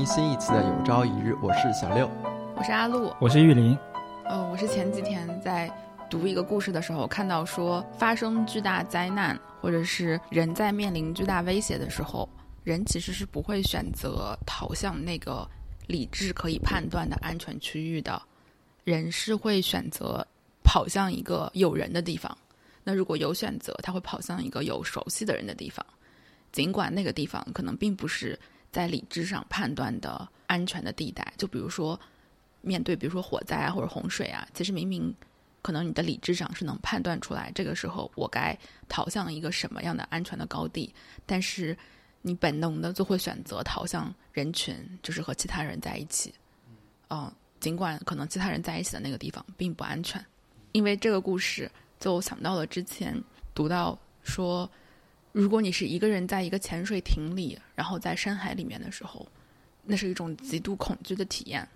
[0.00, 2.10] 听新一期的《有朝一日》，我是小六，
[2.56, 3.76] 我是阿露，我是玉林。
[4.24, 5.70] 呃，我是前几天在
[6.08, 12.26] 读一个故事的时候看到说，发生巨大灾难或者是人在面临巨大威胁的时候，
[12.64, 15.46] 人其实是不会选择逃向那个
[15.86, 18.22] 理智可以判断的安全区域的，
[18.84, 20.26] 人是会选择
[20.64, 22.34] 跑向一个有人的地方。
[22.82, 25.84] 那如果有选择，他会跑向一个有熟悉的人的地方。
[26.52, 28.36] 尽管那个地方可能并不是
[28.72, 31.98] 在理智上判断的安全的地带，就比如说
[32.60, 35.14] 面对比如说火灾啊或者洪水啊，其实明明
[35.62, 38.56] 可能你的理智上是能判断出来，这个时候我该
[38.88, 40.94] 逃向一个什么样的安全的高地，
[41.26, 41.76] 但是
[42.22, 46.32] 你本能的就会选择逃向人群，就是和其他人在一起。
[47.08, 50.24] 嗯，尽管可能其他人在一起的那个地方并不安全，
[50.72, 53.20] 因为这个故事就想到了之前
[53.54, 54.70] 读到说。
[55.32, 59.26] 如果你是一个人在一个潜水艇里，然后在深海里面的时候，
[59.84, 61.66] 那是一种极度恐惧的体验，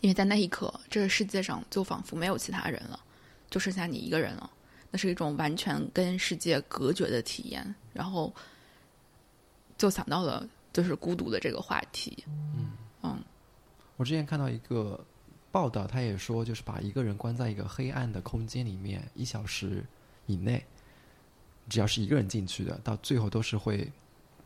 [0.00, 2.98] 因为在那一刻，这个世界上就仿佛没有其他人了，
[3.48, 4.50] 就剩下你一个人了。
[4.90, 8.34] 那是一种完全跟世界隔绝的体验，然后
[9.76, 12.24] 就想到了就是孤独的这个话题。
[12.26, 13.22] 嗯嗯，
[13.96, 14.98] 我之前看到一个
[15.52, 19.84] 报道，他也说，就是把一个人关在一个黑暗的空间里面一小时
[20.26, 20.64] 以内。
[21.68, 23.90] 只要是一个人进去的，到最后都是会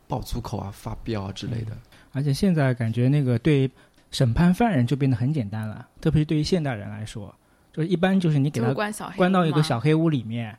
[0.07, 1.77] 爆粗口啊、发飙啊之类的。
[2.11, 3.69] 而且现在感觉那个对
[4.11, 7.33] 审判犯人就变得很简单了，特别是对于现代人来说，
[7.71, 8.73] 就是一般就是你给他
[9.15, 10.57] 关到一个小黑屋里面，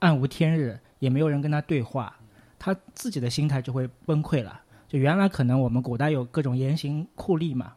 [0.00, 2.14] 暗无天日，也没有人跟他对话，
[2.58, 4.60] 他自己的心态就会崩溃了。
[4.88, 7.72] 就原来可能我们古代有各种严刑酷吏嘛。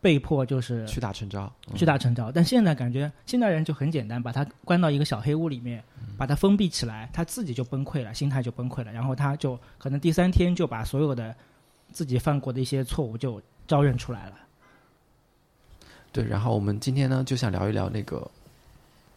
[0.00, 2.30] 被迫就是屈打成招，屈打成招。
[2.30, 5.82] 但现在感觉现代人就很简单，把他关到一个小黑屋里面，
[6.16, 8.92] 把他封闭起来，他自己就崩溃了，心态就崩溃了。
[8.92, 11.34] 然后他就可能第三天就把所有的
[11.90, 14.34] 自己犯过的一些错误就招认出来了。
[16.12, 18.30] 对，然后我们今天呢就想聊一聊那个。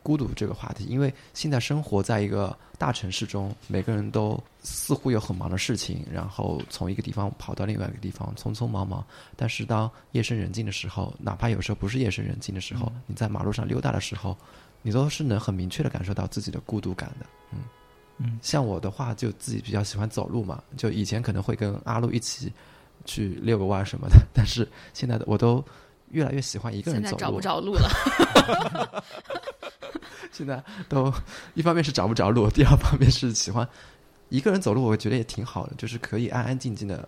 [0.03, 9.05] 孤独这个话题，因为现在生活在一个大城市中，每个人都似乎有很忙的事情，然后从一个地方跑到另外一个地方，匆匆忙忙。
[9.35, 14.35] 但是当夜深人静的时候，哪怕有时候不是夜深人静的时候，你在马路上溜达的时候，
[14.81, 17.25] 你都是能很明确的感受到自己的孤独感的。
[17.51, 17.59] 嗯
[18.17, 22.51] 嗯，像我的话，就自己比较喜欢走路嘛，就以前可能会跟阿路一起
[23.05, 25.63] 去遛个弯什么的， 但是现在的我都
[26.09, 27.17] 越来越喜欢一个人走路。
[27.17, 29.03] 现在找不着路了。
[30.31, 31.13] 现在都
[31.53, 33.67] 一方面是找不着路，第二方面是喜欢
[34.29, 37.07] 一个人走路，我觉得也挺好的，就是可以安安静静的，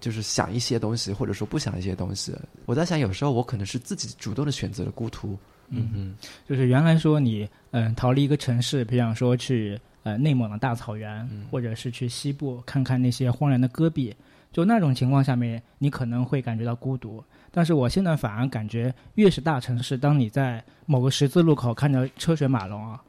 [0.00, 2.34] 就是想一些东西，或者说不想一些东西。
[2.66, 5.38] 我在想，有时候我可能是自己主动的选择了孤独。
[5.68, 6.16] 嗯嗯，
[6.48, 14.14] 就是原来说你嗯逃离一个城市，比方说去呃内蒙的大草原，或者是去西部看看那些荒凉的戈壁，
[14.52, 17.22] 就那种情况下面，你可能会感觉到孤独。
[17.52, 23.02] 但是我现在反而感觉，越是大城市，当你在某个十字路口看着车水马龙啊，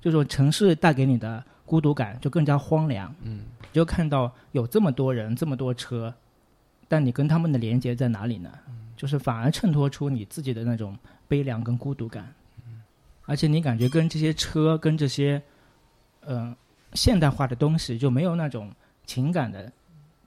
[0.00, 3.14] 就说城市带给你的孤独感就更加荒凉。
[3.22, 6.12] 嗯，就看到有这么多人，这么多车，
[6.88, 8.50] 但你跟他们的连接在哪里呢？
[8.96, 10.96] 就是反而衬托出你自己的那种
[11.28, 12.32] 悲凉跟孤独感。
[12.66, 12.82] 嗯，
[13.26, 15.40] 而且你感觉跟这些车，跟这些，
[16.20, 16.56] 呃，
[16.94, 18.72] 现代化的东西就没有那种
[19.06, 19.70] 情感的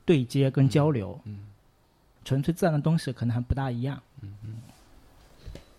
[0.06, 1.19] 对接跟交流。
[1.25, 1.39] 嗯。
[2.27, 3.97] 纯粹自然的东西可能还不大一样。
[4.21, 4.33] 嗯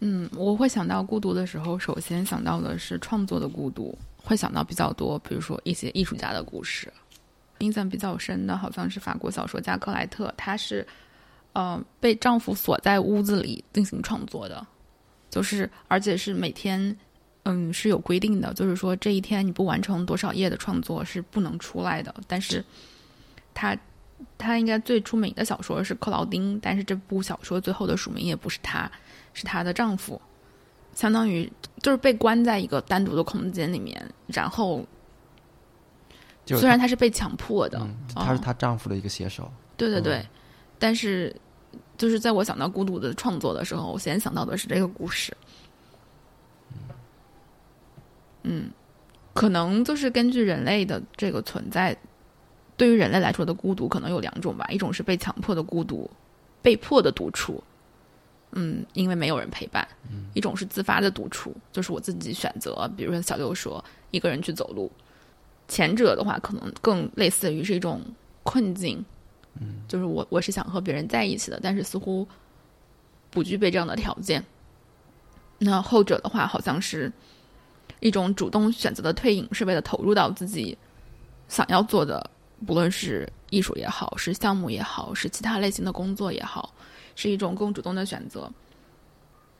[0.00, 3.94] 嗯，我会想到孤独的时候，首先想到的是创作的孤独，
[4.24, 6.90] 会想到比较多，比如说一些艺术家的故事。
[7.58, 10.86] 印象比较深的，好像是法国小说家克莱特，她是，
[11.52, 14.66] 呃，被丈夫锁在屋子里进行创作的，
[15.28, 16.96] 就是而且是每天，
[17.42, 22.14] 嗯，是有规定的，就是说这一天你不完成多少页的创作是不能出来的。
[22.26, 22.64] 但是，
[23.52, 23.76] 她。
[24.36, 28.90] 他应该最出名的小说是《克劳丁》，但是这部小说最后的署名也不是他，
[29.34, 30.20] 是她的丈夫，
[30.94, 31.50] 相当于
[31.82, 34.84] 就是被关在一个单独的空间里面，然后
[36.46, 37.84] 虽然她是被强迫的，
[38.14, 40.24] 她是她丈夫的一个写手，对对对，
[40.78, 41.34] 但是
[41.96, 45.36] 就是在我想到孤独的创作的时候，我先想到的是这个故事，
[48.44, 48.70] 嗯，
[49.34, 51.96] 可能就是根据人类的这个存在。
[52.78, 56.08] 对于人类来说的孤独可能有两种吧，一种是被强迫的孤独，
[56.62, 57.62] 被迫的独处，
[58.52, 59.84] 嗯，因为没有人陪伴；
[60.32, 62.88] 一种是自发的独处，就是我自己选择。
[62.96, 64.90] 比如说小六说一个人去走路，
[65.66, 68.00] 前者的话可能更类似于是一种
[68.44, 69.04] 困境，
[69.60, 72.26] 嗯，就是我我是想和别人在一起的，但是似乎
[73.28, 74.44] 不具备这样的条件。
[75.58, 77.12] 那后者的话，好像是
[77.98, 80.78] 一种主动选择的退隐，是为了投入到自己
[81.48, 82.30] 想要做的。
[82.66, 86.74] 不论是艺术也好，是项目也好，是其他类型的工作也好，
[87.14, 88.50] 是一种更主动的选择。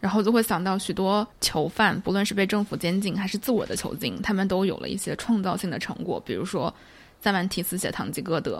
[0.00, 6.22] 然后就会想到许多囚犯，不论是被政府监禁还是自我的囚禁，他们都有了一些创造性的成果。
[6.24, 6.72] 比如说，
[7.20, 8.58] 塞万提斯写《堂吉诃德》，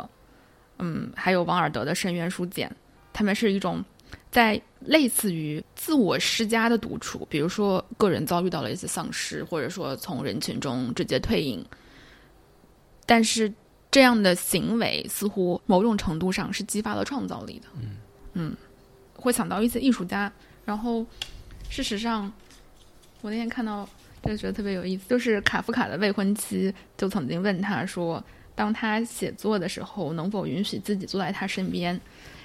[0.81, 2.69] 嗯，还有王尔德的《深渊书简》，
[3.13, 3.85] 他们是一种
[4.33, 7.25] 在类似于自我施加的独处。
[7.31, 11.65] 比如说，个人遭遇到了一些丧失，或者说从人群中直接退隐。
[13.07, 13.53] 但是
[13.99, 17.67] 这样的行为似乎某种程度上是激发了创造力的。
[17.81, 17.97] 嗯
[18.35, 18.57] 嗯，
[19.17, 20.33] 会想到一些艺术家。
[20.65, 21.05] 然后，
[21.69, 22.33] 事实上，
[23.23, 23.89] 我那天看到
[24.23, 28.23] 就觉得特别有意思，就是卡夫卡的未婚妻就曾经问他说
[28.55, 32.01] ：“当他写作的时候，能否允许自己坐在他身边？”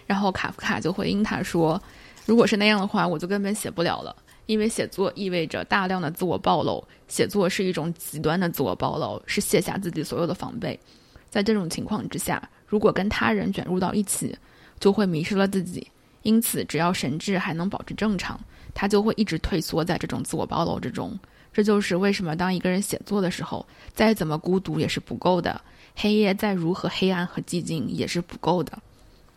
[0.08, 1.80] 然后卡夫卡就回应他说
[2.26, 4.16] ：“如果是那样的话，我就根本写不了了，
[4.48, 10.80] 因为写作意味着大量的自我暴露，写作是一种极端的自我暴露，是卸下自己所有的防备。
[11.34, 14.38] 在这种情况之下，如果跟他人卷入到一起，
[14.80, 15.88] 就会迷失了自己。”
[16.22, 18.40] 因此，只要神智还能保持正常，
[18.72, 21.20] 他就会一直退缩在这种自我暴露之中。
[21.52, 23.66] 这就是为什么当一个人写作的时候，
[23.96, 25.60] 再怎么孤独也是不够的，
[25.96, 28.72] 黑夜再如何黑暗和寂静也是不够的。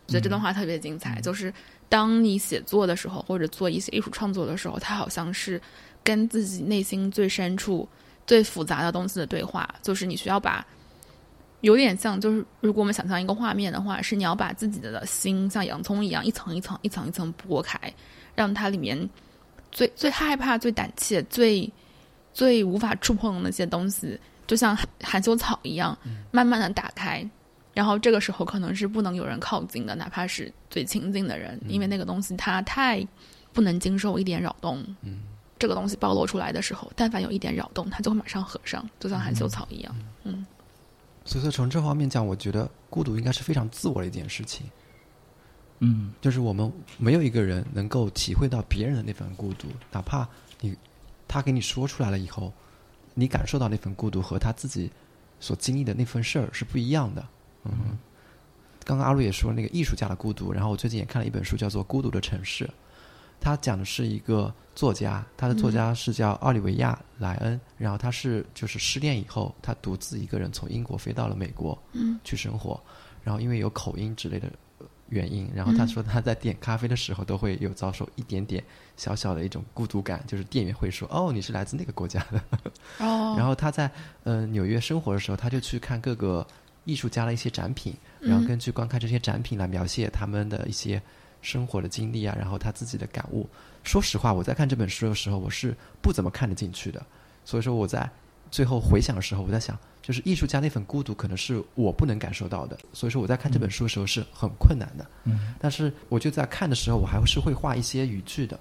[0.06, 1.50] 觉得这段话特别精彩，就是
[1.88, 5.58] 当你写作的时候，或者做一些艺术创作的时候，它好像是
[6.04, 7.88] 跟自己内心最深处、
[8.26, 10.62] 最复杂的东西的对话，就是你需要把。
[11.62, 17.80] 有点像，就是如果我们想象一个画面的话，是你要把自己的心像洋葱一样一层一层、一层一层剥开，
[18.34, 19.08] 让它里面
[19.72, 21.70] 最最害怕、最胆怯、最
[22.32, 25.96] 最无法触碰的那些东西，就像含羞草一样，
[26.30, 27.28] 慢慢的打开。
[27.72, 33.06] 然后这个时候可能是不能有人靠近的，哪怕是最亲近的人，因为那个东西它太
[33.52, 34.82] 不能经受一点扰动。
[35.02, 35.20] 嗯，
[35.58, 39.94] 这个东西暴露出来的时候，但凡有一点扰动，它就会马上合上，就像含羞草一样。
[40.24, 40.46] 嗯。
[41.26, 44.66] 所以说，从这方面讲，我觉得孤独应该是非常自我的一件事情。
[45.80, 50.26] 嗯，就是我们没有一个人能够体会到别人的那份孤独，哪怕
[50.60, 50.74] 你
[51.28, 52.52] 他给你说出来了以后，
[53.12, 54.90] 你感受到那份孤独和他自己
[55.40, 57.26] 所经历的那份事儿是不一样的。
[57.64, 57.98] 嗯，
[58.84, 62.64] 刚刚阿路也说那个艺术家的孤独，然后我最近也看了一本书，叫做《孤独的城市》。
[63.40, 72.80] 他讲的是一个作家，他的作家是叫奥利维亚·莱恩，然后他是就是失恋以后，他独自一个人从英国飞到了美国，嗯，去生活，
[73.22, 74.50] 然后因为有口音之类的
[75.08, 78.62] 原因，然后他说他在点咖啡的时候都会有遭受一点点
[78.96, 82.42] 小小的一种孤独感，就是店员会说哦你是来自那个国家的，
[82.98, 83.90] 哦， 然后他在
[84.24, 86.44] 呃纽约生活的时候，他就去看各个
[86.84, 91.00] 艺术家的一些展品，然后根据观看这些展品来描写他们的一些。
[91.42, 93.48] 生活的经历啊，然后他自己的感悟。
[93.84, 97.04] 说实话，我在看这本书的时候，我是不怎么看得进去的。
[97.44, 98.10] 所以说，我在
[98.50, 102.76] 最后回想的时候，我在想，就是艺术家那份孤独，可能是我不能感受到的。
[102.92, 105.06] 所以说，我在看这本书的时候是很困难的。
[105.24, 105.54] 嗯。
[105.60, 108.58] 但是，我就在看的时候，我还是会画一些语句的。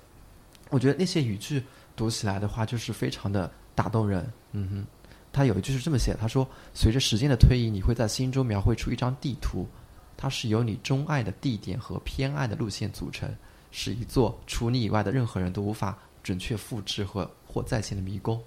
[0.69, 1.63] 我觉得那些语句
[1.95, 4.31] 读起来的话，就是非常的打动人。
[4.51, 4.85] 嗯哼。
[5.33, 9.67] 他有一句是这么写：他说，随着时间的推移，你会在心中描绘出一张地图。
[10.17, 13.29] 它是由你钟爱的地点和偏爱的路线组成，
[13.71, 18.41] 是一座除你以外的任何人都无法准确复制和或再现的迷宫。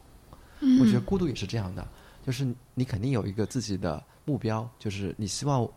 [0.80, 1.86] 我觉得孤独也是这样的，
[2.26, 5.68] 就是你肯定有一个自己的目标，就是你希望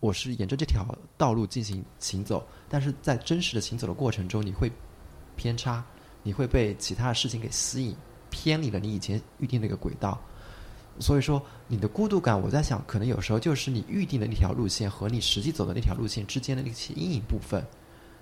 [0.00, 0.86] 我是沿着这条
[1.16, 4.70] 道路进行行走，但是在真实的行走的过程中，你会
[5.36, 5.82] 偏差，
[6.22, 7.96] 你会被其他的事情给吸引，
[8.28, 10.20] 偏离了你以前预定的一个轨道。
[10.98, 17.64] 所以说，你的孤独感，我在想，可能有时候就是你预定的那条路线和你实际走的那条路线之间的那些阴影部分，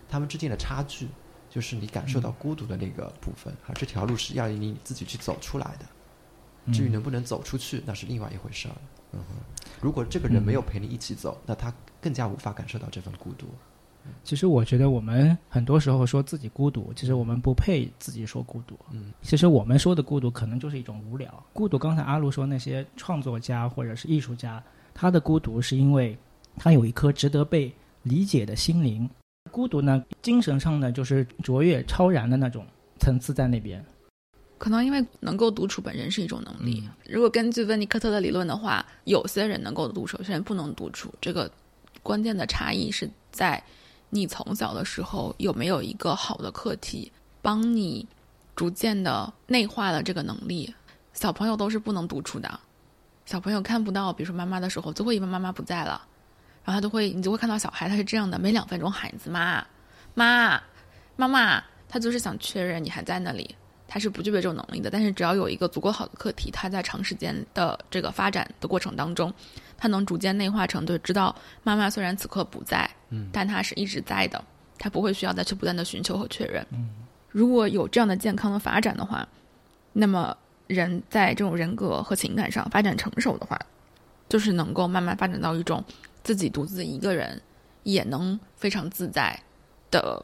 [0.09, 1.09] 他们之间的差距，
[1.49, 3.55] 就是你感受到孤独的那个部分。
[3.67, 8.75] 而这条路是要你自己去走出来的，至于能不能走出去，那是另外一回事儿。
[9.13, 9.37] 嗯哼，
[9.81, 13.47] 如果这个人没有陪你一起走，那他更加无法感受到这份孤独。
[14.23, 18.79] 其实我觉得我们很多时候说自己孤独，其实我们不配自己说孤独。
[18.91, 21.45] 嗯，其实我们说的孤独可能就是一种无聊。
[21.53, 24.63] 孤独，刚才阿路说那些创作家或者是艺术家，
[24.95, 26.17] 他的孤独是因为
[26.57, 27.71] 他有一颗值得被
[28.03, 29.09] 理解的心灵。
[29.51, 32.65] 孤独呢，精神上呢就是卓越超然的那种
[32.99, 33.85] 层次在那边。
[34.57, 36.83] 可能因为能够独处本身是一种能力。
[37.07, 41.13] 如果根据温尼科特的理论的话，有些人能够独处，有些人不能独处。
[41.21, 41.51] 这个
[42.03, 43.63] 关键的差异是在。
[44.15, 47.11] 你从小的时候有没有一个好的课题，
[47.43, 48.07] 帮你
[48.55, 50.73] 逐渐的内化了这个能力？
[51.13, 52.61] 小朋友都是不能独处的，
[53.27, 56.01] 小朋友看不到，比如说妈妈的时候，就会以为妈妈不在了，
[56.65, 59.67] 然后他就会，你就会看到小孩他是这样的，每两分钟喊一次妈，
[60.15, 60.63] 妈，
[61.17, 63.57] 妈妈，他就是想确认你还在那里。
[63.95, 64.91] 他是不具备这种能力的。
[64.91, 69.33] 但是只要有一个足够好的课题，他在长时间的这个发展的过程当中，
[69.79, 71.33] 他能逐渐内化成，就知道
[71.63, 74.45] 妈妈虽然此刻不在，嗯，但他是一直在的，
[74.81, 76.67] 他不会需要再去不断的寻求和确认。
[76.73, 76.91] 嗯，
[77.31, 79.29] 如果有这样的健康的发展的话，
[79.93, 80.37] 那么
[80.67, 83.57] 人在这种人格和情感上发展成熟的话，
[84.29, 85.85] 就是能够慢慢发展到一种
[86.25, 87.41] 自己独自一个人
[87.85, 89.39] 也能非常自在
[89.89, 90.21] 的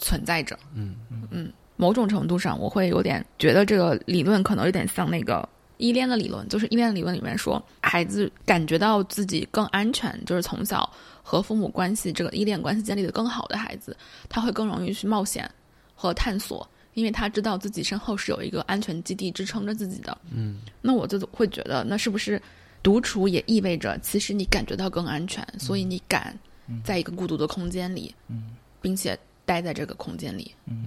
[0.00, 0.58] 存在着。
[0.74, 0.96] 嗯
[1.30, 5.46] 嗯，某种程度上，我会有点觉得这个理论可能有点像那个
[5.78, 10.88] 依恋的理论，就是依恋的理论里面说，孩子感觉到自己更安全，就是从小
[11.24, 13.96] 和父母关系这个依恋关系建立的更好的孩子，
[14.28, 15.50] 他会更容易去冒险
[15.96, 20.16] 和探索，因为他知道自己身后是有一个安全基地支撑着自己的。
[20.30, 22.40] 嗯，那我就会觉得，那是不是
[22.80, 26.38] 独处也意味着，其实你感觉到更安全，所以你敢
[26.84, 30.54] 在一个孤独的空间里，嗯并且待在这个空间里。
[30.66, 30.86] 嗯，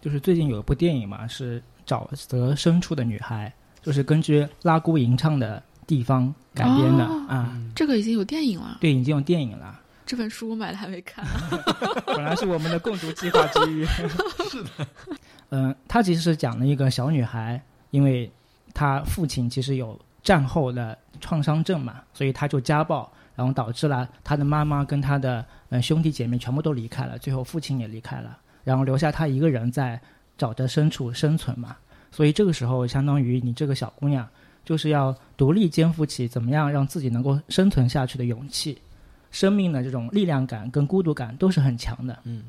[0.00, 7.58] 就是最近有一部电影嘛，是沼泽深处的女孩，就是根据拉姑吟唱的地方改编的、哦啊。
[7.74, 9.80] 这个已经有电影了，对，已经有电影了。
[10.04, 11.24] 这本书我买了还没看。
[12.06, 13.84] 本来是我们的共读计划之一。
[14.48, 14.86] 是的。
[15.50, 17.60] 嗯， 他其实是讲了一个小女孩，
[17.90, 18.30] 因为
[18.72, 29.98] 她父亲其实有战后的创伤症嘛，所以她就家暴，然后导致了她的妈妈跟她的嗯兄弟姐妹全部都离开了，最后父亲也离开了，然后留下她一个人在
[30.36, 31.76] 沼泽深处生存嘛。
[32.10, 34.28] 所以这个时候，相当于你这个小姑娘
[34.64, 38.76] 就是要独立肩负起怎么样让自己能够生存下去的勇气。
[39.30, 42.18] 生命的这种力量感跟孤独感都是很强的。
[42.24, 42.44] 嗯，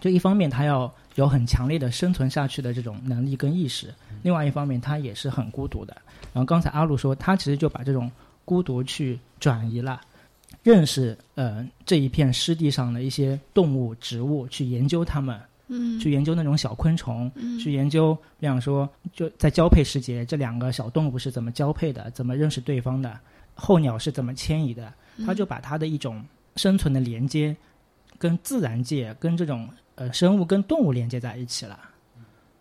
[0.00, 5.94] 就一方面她要有很强烈的生存下去的这种能力跟意识，另外一方面她也是很孤独的。
[6.32, 8.10] 然后刚才阿路说，他其实就把这种
[8.44, 10.00] 孤独去转移了，
[10.64, 23.20] 认识呃这一片湿地上的一些动物、植物，去研究它们，嗯，去研究那种小昆虫，嗯去研究，比方说就在交配时节，这两个小动物是怎么交配的，怎么认识对方的，
[23.54, 24.92] 候鸟是怎么迁移的。
[25.24, 26.24] 他就把他的一种
[26.56, 27.54] 生存的连接，
[28.18, 31.78] 跟自然界、跟这种呃生物、跟动物连接在一起了，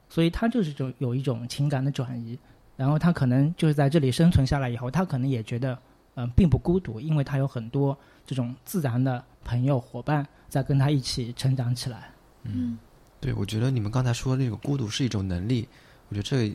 [0.07, 2.38] 所以他就是就有一种情感的转移。
[2.75, 5.77] 然后他可能就是在这里生存下来以后，他可能也觉得
[6.15, 12.12] 呃并不孤独，因为他有很多这种自然的朋友伙伴在跟他一起成长起来。
[12.43, 12.77] 嗯
[13.20, 15.67] 对，我觉得你们刚才说的那个孤独是一种能力，
[16.10, 16.53] 我觉得这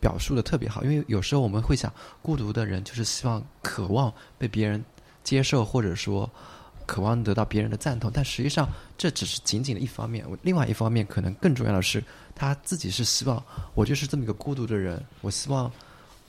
[0.00, 4.82] 表述的特别好，因为有时候我们会想，孤独的人就是希望、渴望被别人
[5.22, 6.30] 接受，或者说
[6.86, 10.24] 渴望得到别人的赞同，但实际上这只是仅仅的一方面。
[10.40, 12.02] 另外一方面，可能更重要的是，
[12.34, 13.42] 他自己是希望
[13.74, 15.70] 我就是这么一个孤独的人，我希望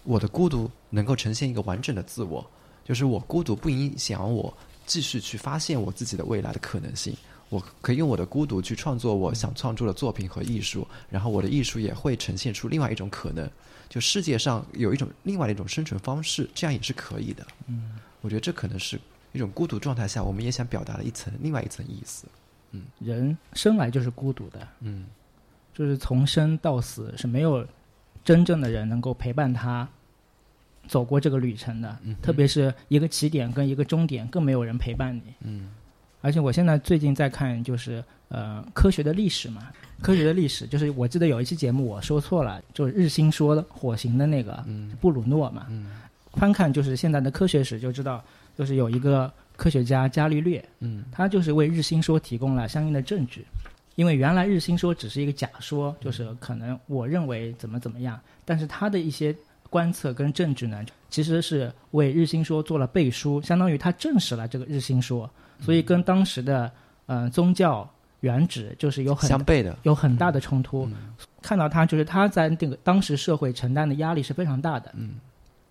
[0.03, 2.45] 我的孤独能够呈现一个完整的自我，
[2.87, 7.13] 就是我孤独不影响我继续去发现我自己的未来的可能性。
[7.49, 13.49] 我可以用我的孤独去创作我想创作的作品和艺术，然后我的艺术也会呈现出另外一种可能，
[13.89, 17.45] 就世界上有一种另外的一种生存方式，这样也是可以的。
[17.67, 18.99] 嗯，我觉得这可能是
[19.31, 22.25] 一种孤独状态下，我们也想表达的一层另外一层意思。
[22.71, 25.05] 嗯人生来就是孤独的，嗯
[25.73, 27.65] 就是从生到死是没有
[28.25, 29.87] 真正的人能够陪伴他
[30.87, 35.21] 走过这个旅程的，嗯特别是一个起点跟一个终点，更没有人陪伴你。
[35.41, 35.69] 嗯。
[36.21, 44.91] 而且我现在最近在看，就是呃科学的历史嘛，科学的历史就是我记得有一期节目我说错了，就是日心说的火星的那个嗯。
[44.99, 45.91] 布鲁诺嘛，嗯。
[46.33, 48.23] 翻看就是现在的科学史就知道，
[48.57, 51.03] 就是有一个科学家伽利略，嗯。
[51.11, 53.45] 他就是为日心说提供了相应的证据，
[53.95, 59.33] 因为原来日心说只是一个假说，就是可能我认为怎么怎么样，但是他的一些
[59.69, 66.71] 观测跟证据呢，其实是为日心说做了背书，相当于他证实了这个日心说，所以跟当时的
[67.05, 67.89] 呃宗教
[68.21, 69.77] 原旨就是有很相悖的。
[69.83, 70.85] 有很大的冲突。
[70.85, 70.95] 嗯
[71.41, 75.15] 看到他就是他在那个当时社会承担的压力是非常大的，嗯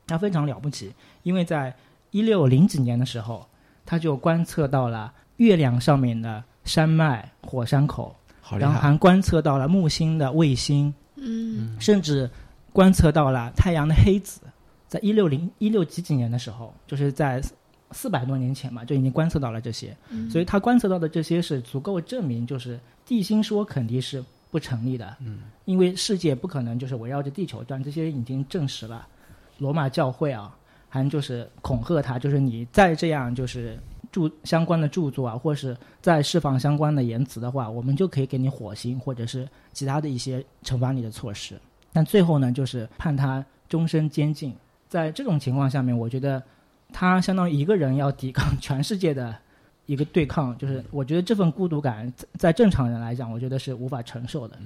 [0.06, 1.74] 他非常了不起，因为在
[2.12, 3.46] 一六零几年的时候，
[3.84, 8.14] 他就观测到了月亮上面的山脉、火山口。
[8.60, 12.30] 然后还观测到了木星的卫星，嗯甚至
[12.76, 14.42] 观测到了太阳的黑子。
[14.86, 17.42] 在一六零一六几几年的时候，就是在
[17.90, 19.96] 四百多年前嘛，就已经观测到了这些。
[20.10, 25.16] 嗯所以他观测到的这些是足够证明，就是地心说肯定是不成立的。
[25.20, 29.08] 嗯，因为世界不可能就是围绕着地球转，这些已经证实了。
[29.56, 30.54] 罗马教会啊，
[30.90, 33.78] 还就是恐吓他，就是你再这样就是
[34.12, 41.58] 著相关的著作啊，或是再释放相关的言辞的话，我们就可以给你火星或者是其他的一些惩罚你的措施。
[41.96, 44.54] 但最后呢，就是判他终身监禁。
[44.86, 46.42] 在这种情况下面，我觉得
[46.92, 49.34] 他相当于一个人要抵抗全世界的
[49.86, 54.58] 一个对抗，就是我觉得这份孤独感在在正常人来讲，我觉得是无法承受的。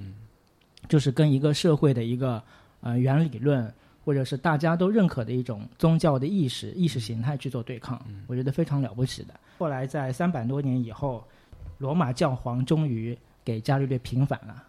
[0.89, 2.43] 就是跟一个社会的一个
[2.81, 3.73] 呃原理论，
[4.03, 7.97] 或者是大家都认可的一种宗教的意识、意识形态去做对抗，
[8.27, 9.33] 我觉得非常了不起的。
[9.57, 11.23] 后来在三百多年以后，
[11.77, 14.61] 罗马教皇终于给伽利略平反了，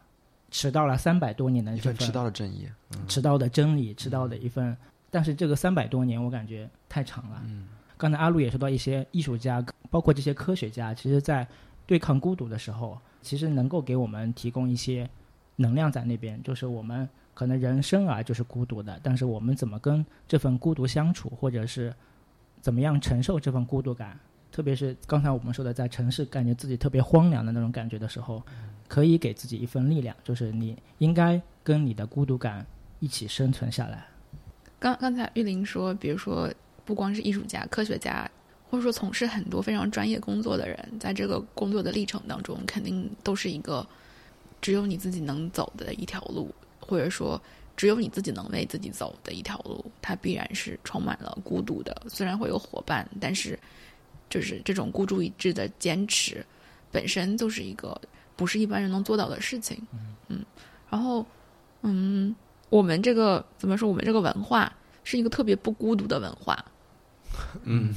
[0.53, 2.69] 迟到了三百多年的一份迟到的正义，
[3.09, 4.77] 迟到的真理，迟到的一份。
[5.11, 7.43] 但是这个三百多年，我感觉太长了。
[7.47, 7.67] 嗯，
[7.97, 11.47] 刚才阿路也说到一些艺术家，包括这些科学家，其实在
[11.87, 15.09] 对抗孤独的时候，其实能够给我们提供一些
[15.57, 16.41] 能量在那边。
[16.43, 21.93] 就是我们可能人生啊就是孤独的，但是我们怎么跟这份孤独相处，或者是
[22.61, 24.19] 怎么样承受这份孤独感，
[24.51, 28.43] 特别是刚才我们说的，在城市感觉自己特别荒凉的那种感觉的时候，
[28.93, 32.67] 可以给自己一份力量，就是你应该跟你的孤独感
[33.01, 34.07] 一起生存下来。
[34.79, 36.53] 刚刚才玉林说，比如说，
[36.85, 38.31] 不光是艺术家、科学家，
[38.69, 43.87] 或者说从事很多非常专业工作的人，在这个工作的历程当中，肯定都是一个
[44.61, 47.41] 只有你自己能走的一条路，或者说
[47.75, 52.03] 只有你自己能为自己走的一条路，它必然是充满了孤独的。
[52.11, 53.59] 虽然会有伙伴，但是
[54.29, 56.45] 就是这种孤注一掷的坚持，
[56.91, 57.99] 本身就是一个
[58.43, 59.81] 不是一般人能做到的事情。
[60.29, 60.45] 嗯，
[60.91, 61.25] 然后，
[61.83, 62.35] 嗯。
[62.73, 63.87] 我们这个怎么说？
[63.87, 64.73] 我们这个文化
[65.05, 66.57] 是一个特别不孤独的文化。
[67.65, 67.93] 嗯，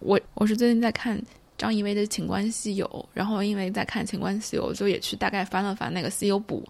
[0.00, 1.22] 我我是最近在看
[1.58, 6.66] 张怡薇的《情关西游》，然后因为在看《情关西游》，就也去大概翻了翻那个西游补，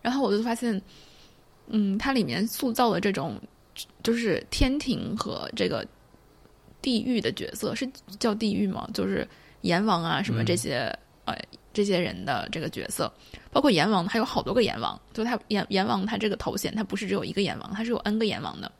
[0.00, 0.80] 然后我就发现，
[1.66, 3.38] 嗯，它里面塑造的这种
[4.02, 5.86] 就是天庭和这个
[6.80, 7.86] 地狱的角色，是
[8.18, 8.88] 叫地狱吗？
[8.94, 9.28] 就是
[9.60, 10.90] 阎王啊什么这些
[11.26, 11.36] 呃
[11.74, 13.12] 这些人的这个角色。
[13.52, 18.72] 包括阎王，他有好多个阎王，就他阎阎王他这个头衔，他不是只有一个阎王，他是有 N 个阎王的。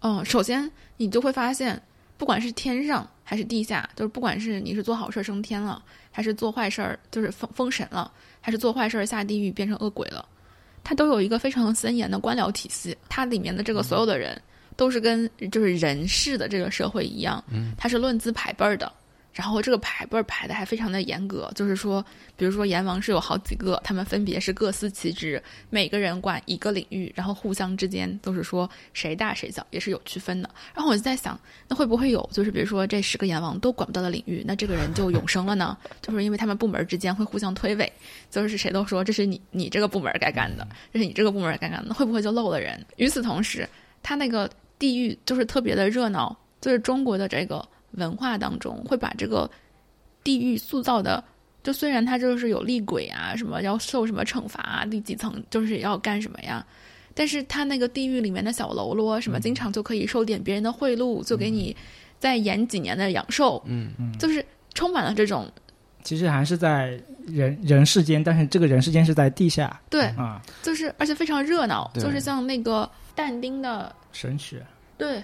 [0.00, 1.80] 嗯，首先你就会发现，
[2.16, 10.26] 不管是天上还是地下，就是不管是你是做好事升天了，还是做坏事儿就是封封神了，还是做坏事儿下地狱变成恶鬼了，
[10.84, 12.96] 他都有一个非常森严的官僚体系。
[13.08, 14.40] 它里面的这个所有的人
[14.76, 17.42] 都是跟就是人世的这个社会一样，
[17.76, 18.92] 它是论资排辈儿的。
[19.38, 22.04] 然后这个排辈儿排的还非常的严格，就是说，
[22.36, 30.50] 比如说阎王是有好几个，他们分别是各司其职，每个人管一个领域，然后互相之间都是说谁大谁小，也是有区分的。
[30.74, 35.78] 然后我就在想，那会不会有，就是比如说这十个阎王都管不到的领域，那这个人就永生了呢？
[36.02, 37.88] 就是因为他们部门之间会互相推诿，
[38.32, 42.84] 就是谁都说这是你你这个部门该干的，这是你这个部门该干的，会不会就漏了人？
[42.96, 43.68] 与此同时，
[44.02, 47.64] 他那个地域就是特别的热闹，就是中国的这个。
[47.98, 49.50] 文化当中会把这个
[50.24, 51.22] 地狱塑造的，
[51.62, 56.64] 就虽然他就是有厉鬼啊，什么要受什么惩罚啊，第几层就是要干什么呀，
[57.14, 61.76] 但是他那个地狱里面的小喽啰，什么经常就可以收点别人的贿赂，就给你
[62.18, 65.50] 再延几年的阳寿，嗯嗯，就是充满了这种，
[66.02, 74.62] 其实还是在人人世间，但是这个人世间是在地下，对啊，就是而且非常热闹，就是像那个但丁的神曲，
[74.96, 75.22] 对，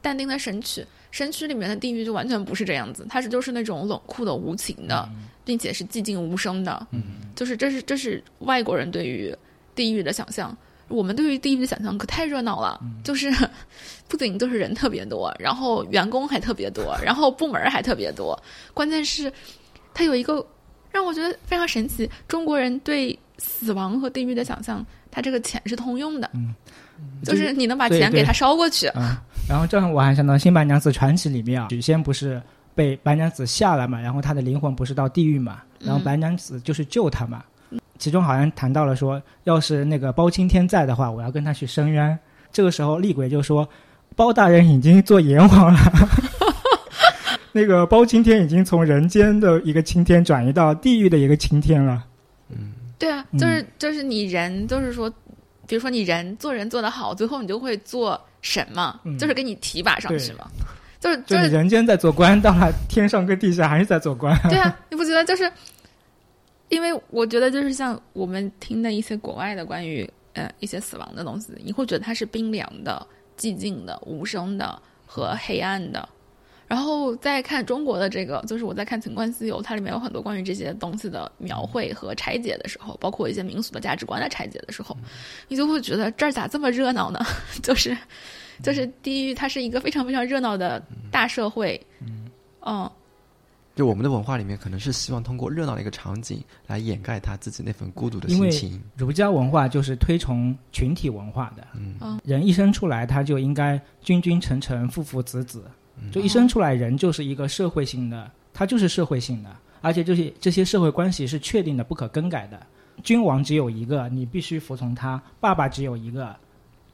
[0.00, 0.86] 但丁的神曲。
[1.10, 5.08] 神曲里面的地狱就完全不是这样子，它是就是那种冷酷的、无情的，
[5.44, 6.86] 并且是寂静无声的。
[6.92, 7.02] 嗯，
[7.34, 9.34] 就是这是这是外国人对于
[9.74, 12.80] 地狱的想象，我们对于地狱的想象可太热闹了。
[13.02, 13.28] 就是
[14.06, 18.40] 不仅就是人特别多，然后员工还特别多， 然后部门还特别多。
[18.72, 19.32] 关键是，
[19.92, 20.46] 它有一个
[20.92, 26.30] 让我觉得非常神奇，中国人对死亡和地狱的想象，它这个钱是通用的。
[26.34, 26.54] 嗯。
[27.24, 29.16] 就是你能把钱给他烧过去，嗯，
[29.50, 32.40] 然后这样我还想到《新白娘子传奇》里面啊，许仙不是
[32.72, 37.42] 被白娘子下来嘛，然后他的灵魂不是到地狱嘛，然后白娘子就是救他嘛，
[37.98, 42.16] 其中好像谈到了说，要是那个包青天在的话，我要跟他去申冤。
[42.52, 43.68] 这个时候厉鬼就说，
[44.14, 45.80] 包大人已经做阎王了，
[47.50, 52.04] 那个包青天已经从人间的一个青天转移到地狱的一个青天了。
[52.50, 55.12] 嗯，对啊，就是就是你人就是说。
[55.66, 60.48] 比如说你人做人做得好，最后你就会做神嘛，就是给你提拔上去嘛，
[60.98, 64.36] 就是就是人间在做官，到了天上跟地下还是在做官。
[64.48, 65.50] 对啊，你不觉得就是？
[66.68, 73.04] 因为我觉得就是像我们听的一些国外的关于呃一些死亡的东西，你会觉得它是冰凉的、
[73.36, 76.08] 寂静的、无声的和黑暗的。
[76.70, 84.96] 然后再看中国的这个，就是我在看《情关西游》，它里面有很多关于这些东西的描绘和拆解的时候，包括一些民俗的价值观的拆解的时候，
[85.48, 87.18] 你就会觉得这儿咋这么热闹呢？
[87.60, 87.98] 就是，
[88.62, 90.80] 就是地狱，它是一个非常非常热闹的
[91.10, 91.84] 大社会。
[92.64, 92.88] 嗯，
[93.74, 98.80] 就我们的文化里面，可能是希望通过热闹的一个场景来掩盖他自己那份孤独的心情。
[98.94, 105.64] 儒家文化就是推崇群体文化的，嗯，人一生出来他就应该君君臣臣父父子子。
[106.12, 112.60] 就一生出来，人就是一个社会性的，他就是社会性的，而且这些这些社会关系是确定的、不可更改的。
[113.02, 116.36] 君王只有一个，你必须服从他；爸爸只有一个，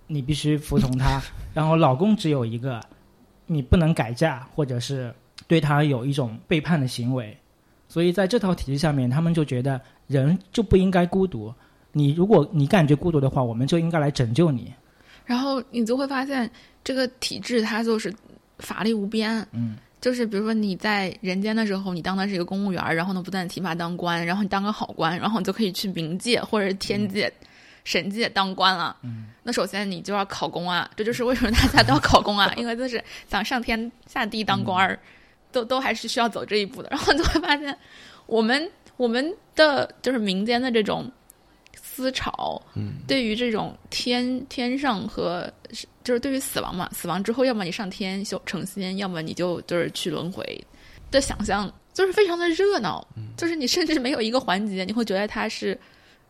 [0.06, 1.20] 你必须服从他；
[1.52, 2.80] 然后老公只有一个，
[3.46, 5.12] 你不能改嫁，或者是
[5.48, 7.36] 对他有一种背叛的行为。
[7.88, 11.52] 所以在这套体制下面，他们就觉得人就不应该孤独。
[11.92, 14.72] 你如果你感觉孤独的话，我们就应该来拯救你。
[15.24, 16.48] 然后你就会发现，
[16.84, 18.14] 这个体制它就是
[18.58, 19.46] 法力无边。
[19.52, 27.32] 嗯，就是比如说你在人间的时候，你当的是一个公务员，然后呢不断提拔当官，然后你当个好官，然后你就可以去冥界或者是天界、
[27.84, 28.96] 神界当官了。
[29.02, 34.98] 嗯，那首先你就要考公啊，这就是为什么大家都要考公啊， 因为就是想上天下地当官儿，
[35.52, 36.88] 都都还是需要走这一步的。
[36.90, 37.76] 然后就会发现，
[38.26, 41.10] 我们我们的就是民间的这种。
[41.78, 45.50] 思潮，嗯，对于这种天天上和
[46.04, 50.64] 就是对于死亡嘛，死亡之后，要么你上天修成仙，要么你就就是去轮回
[51.10, 55.78] 的想象，就是非常的热闹，就是你甚至没有一个环节你会觉得它是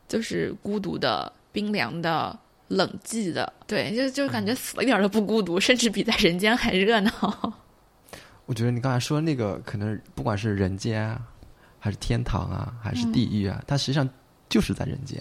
[0.08, 7.54] 就是孤独的、冰凉的、冷寂的，对，就就感觉死了一点都不孤独，甚至比在人间还热闹。
[8.46, 11.20] 我觉得你刚才说那个，可能不管是人间啊，
[11.80, 14.08] 还是天堂啊，还是地狱啊，它实际上
[14.48, 15.20] 就是在人间。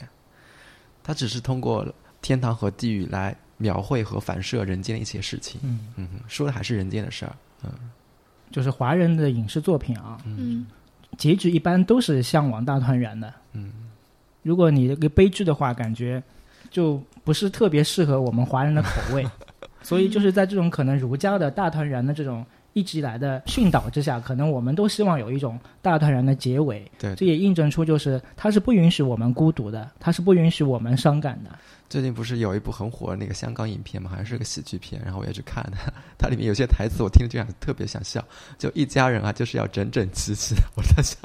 [1.03, 1.85] 它只是通过
[2.21, 5.79] 天堂和地狱来描绘和反射人间的一些事情，嗯。
[5.95, 7.71] 嗯，说的还是人间的事儿，嗯，
[8.51, 10.65] 就是华人的影视作品啊，嗯，
[11.17, 13.71] 结局一般都是向往大团圆的，嗯，
[14.43, 16.21] 如果你这个悲剧的话，感觉
[16.69, 19.25] 就不是特别适合我们华人的口味，
[19.81, 22.45] 所以就是在这种可能儒家的大团圆的这种。
[22.75, 26.85] 一直以来的训导之下，可能我们都希望有一种大团圆的结尾。
[26.99, 31.57] 对，这也印证出就是它是不允许我们孤独的，它是不允许我们伤感的。
[31.87, 35.77] 最近不是有一部很火的那个香港影片嘛，好像是个喜剧片，然后我也去看的。
[36.19, 38.21] 它里面有些台词我听了就想特别想笑，
[38.57, 40.53] 就一家人啊就是要整整齐齐。
[40.75, 41.17] 我在想，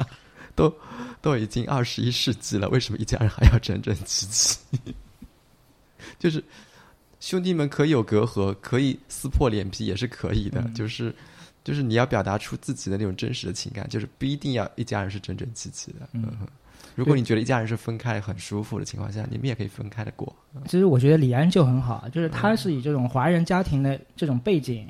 [0.54, 0.72] 都
[1.20, 4.60] 都已经二十一世纪了，为什么一家人还要整整齐齐？
[6.16, 6.44] 就是
[7.20, 11.14] 兄弟们可以有隔阂，可以撕破脸皮也是可以的，就是。
[11.62, 16.08] 就是你要表达出自己的那种真实的情感，就是不一定要一家人是整整齐齐的。
[16.14, 16.26] 嗯，
[16.94, 20.34] 如果你觉得一家人是分开很舒服的情况下，你们也可以分开的过。
[20.64, 24.88] 其实我觉得李安就很好，就是他是以这种华人家庭的这种背景，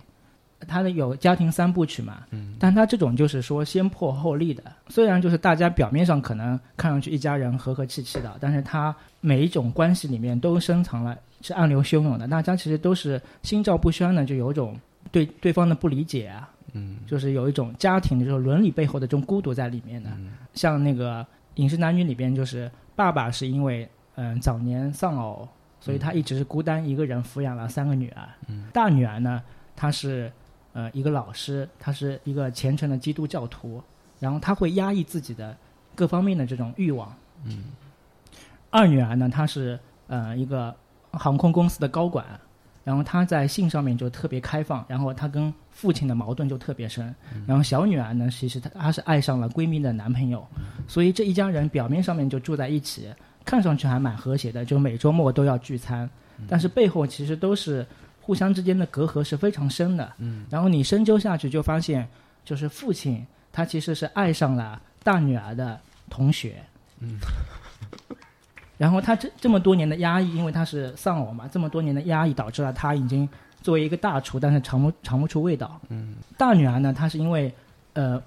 [0.68, 4.62] 他的有家庭三部曲嘛，嗯，但他这种就是说先破后立的。
[4.88, 14.78] 虽然就是大家表面上可能看上去一家人和和气气的，但是他每一种关系里面都深藏了是暗流汹涌的，大家其实都是心照不宣的，就有一种
[15.10, 16.48] 对对方的不理解啊。
[16.72, 20.10] 嗯，就是有一种家庭的这种伦理背后的这种孤独在里面的，
[20.54, 21.20] 像那个
[21.56, 25.48] 《饮食男女》里边，就是爸爸是因为嗯早年丧偶，
[25.80, 28.28] 所以他一直是孤单一个人抚养了三个女儿。
[28.46, 29.42] 嗯，大女儿呢，
[29.74, 30.30] 她是
[30.72, 33.82] 呃一个老师，她是一个虔诚的基督教徒，
[34.20, 35.56] 然后她会压抑自己的
[35.96, 37.12] 各方面的这种欲望。
[37.46, 37.64] 嗯，
[38.70, 39.76] 二女儿呢，她是
[40.06, 40.72] 呃一个
[41.12, 42.24] 航空公司的高管。
[42.82, 47.14] 然后她在性上面就特别开放，然后她跟父亲的矛盾就特别深。
[47.46, 50.44] 然后小女儿呢，其实她她是爱上了闺蜜的男朋友，
[50.88, 53.12] 所以这一家人表面上面就住在一起，
[53.44, 56.08] 看上去还蛮和谐的，就每周末都要聚餐。
[56.48, 57.86] 但是背后其实都是
[58.22, 60.10] 互相之间的隔阂是非常深的。
[60.48, 62.08] 然后你深究下去就发现，
[62.46, 66.56] 就是父亲他其实是爱上了大女儿的同学。
[68.80, 73.28] 然后他这这么多年的压抑，因为他是丧偶嘛，这么多年的压抑导致了他已经
[73.60, 75.78] 作为一个大厨，但是尝不尝不出味道。
[75.90, 76.14] 嗯。
[76.38, 77.52] 大女儿呢，她是因为
[77.92, 78.18] 呃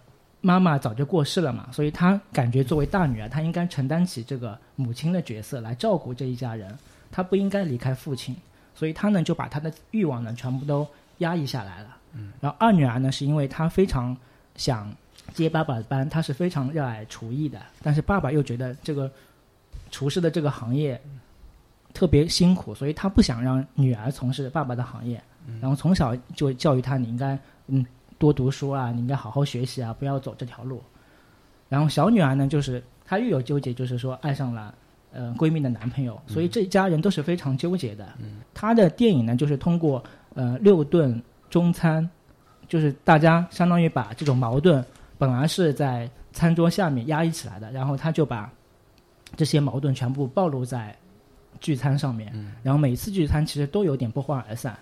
[0.41, 6.71] 妈妈早就过世了嘛，所以她感觉作为大女儿，她应该承担起这个母亲的角色来照顾这一家人，
[7.11, 8.35] 她不应该离开父亲，
[8.75, 10.87] 所以她呢就把她的欲望呢全部都
[11.17, 11.97] 压抑下来了。
[12.13, 12.31] 嗯。
[12.39, 14.15] 然后二女儿呢，是因为她非常
[14.55, 14.93] 想
[15.33, 19.11] 接爸爸的班，她是非常热爱厨艺的，但是爸爸又觉得这个。
[19.93, 20.99] 厨师的这个行业
[21.93, 25.21] 特别辛苦，所以他不想让女儿从事爸爸的行业，
[25.62, 27.86] 然后从小就教育他，你应该嗯
[28.17, 30.82] 多读书啊，你应该好好学习啊，不要走这条路。
[31.69, 34.73] 然后小女儿呢，就是她又有纠结，就是说爱上了
[35.12, 38.10] 呃闺蜜的男朋友，所以这一家人都是非常纠结的。
[38.51, 40.03] 他的电影呢，就是通过
[40.34, 42.10] 呃六顿中餐，
[42.67, 44.84] 就是大家相当于把这种矛盾
[45.19, 48.51] 本来是在餐桌下面压抑起来的，然后他就把。
[49.35, 50.95] 这些矛盾全部暴露在
[51.59, 54.77] 聚餐上面，然后每次聚餐其实都有点不欢而散，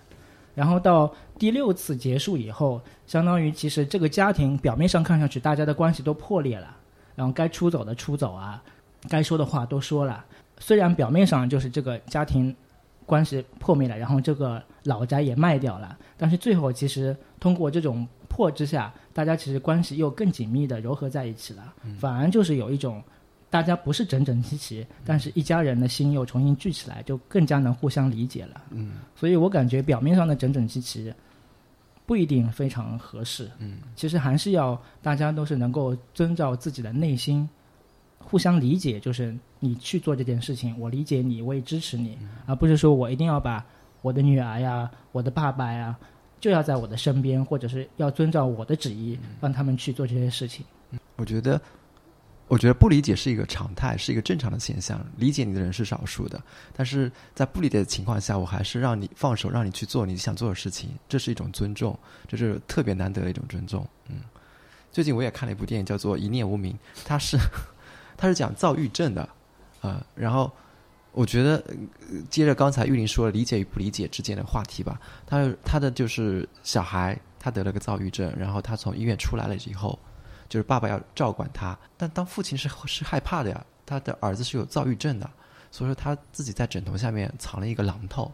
[0.54, 6.76] 然后到第六次结束以后，相当于其实这个家庭表面上看上去大家的关系都破裂了，
[7.14, 8.62] 然后该出走的出走啊，
[9.08, 10.24] 该说的话都说了，
[10.58, 12.54] 虽然表面上就是这个家庭
[13.06, 23.02] 关系破灭了，然后这个老宅也卖掉了，但是最后其实通过这种破之下，大家其实关系又更紧密的糅合在一起了，反而就是有一种。
[23.52, 28.62] 大家不是整整齐齐，但是一家人的心又重新聚起来，就更加能互相理解了。
[28.70, 31.12] 嗯所以我感觉表面上的整整齐齐
[32.06, 33.50] 不一定非常合适。
[33.58, 37.46] 嗯其实还是要大家都是能够遵照自己的内心，
[38.18, 43.62] 互相理解，就是你去做这件事情，我理解你，我也支持你，而不是说我一定要把
[44.00, 45.94] 我的女儿呀、我的爸爸呀，
[46.40, 50.64] 就要在我的身边，或者是要遵照我的旨意，让他们去做这些事情。
[51.16, 51.60] 我觉得，
[52.48, 55.02] 我觉得不理解是一个常态，是一个正常的现象。
[55.16, 56.38] 理解你的人是少数的，
[56.74, 63.88] 但是在不理解的情况下，我还是让你放手，让你去做你想做的事情，这是一种尊重，这是特别难得的一种尊重。
[64.10, 64.16] 嗯，
[64.90, 66.74] 最近我也看了一部电影，叫做《一念无名》，
[67.06, 67.38] 它是
[68.18, 69.26] 它是讲躁郁症的，
[69.80, 70.52] 呃，然后
[71.12, 71.64] 我觉得、
[72.28, 79.98] 接着刚才玉林说理解与不理解之间的话题吧，他他的就是小孩他得了个躁郁症，然后他从医院出来了以后。
[80.52, 85.30] 就是爸爸要照管他，但当父亲是是害怕的呀，他的儿子是有躁郁症的，
[85.70, 88.30] 所以说他自己在枕头下面藏了一个榔头，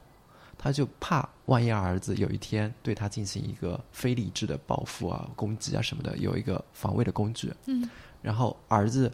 [0.59, 7.55] 他就怕万一儿子有一天对他进行一个非理智的报复啊、攻击啊什么的，有一个防卫的工具。
[7.67, 7.89] 嗯，
[8.21, 9.13] 然后儿子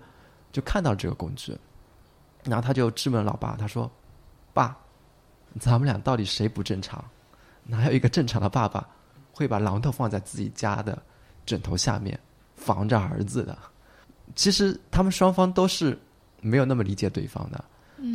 [0.51, 1.55] 就看到这个工具，
[2.43, 3.91] 然后他就质问老爸，他说
[4.55, 4.75] ：“爸，
[5.61, 7.05] 咱们俩到底谁不正常？
[7.65, 8.89] 哪有一个正常的爸爸
[9.31, 11.03] 会把榔头放在自己家的
[11.45, 12.19] 枕头下面？”
[12.65, 13.59] 防着儿子的，
[14.35, 15.99] 其实他们双方都是
[16.41, 17.65] 没有那么理解对方的，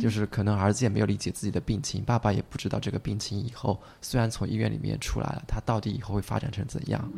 [0.00, 7.10] 就是可能儿子也没有理解自己的病情，爸爸也不知道这个病情以后虽然从医院里面出来了，他到底以后会发展成怎样，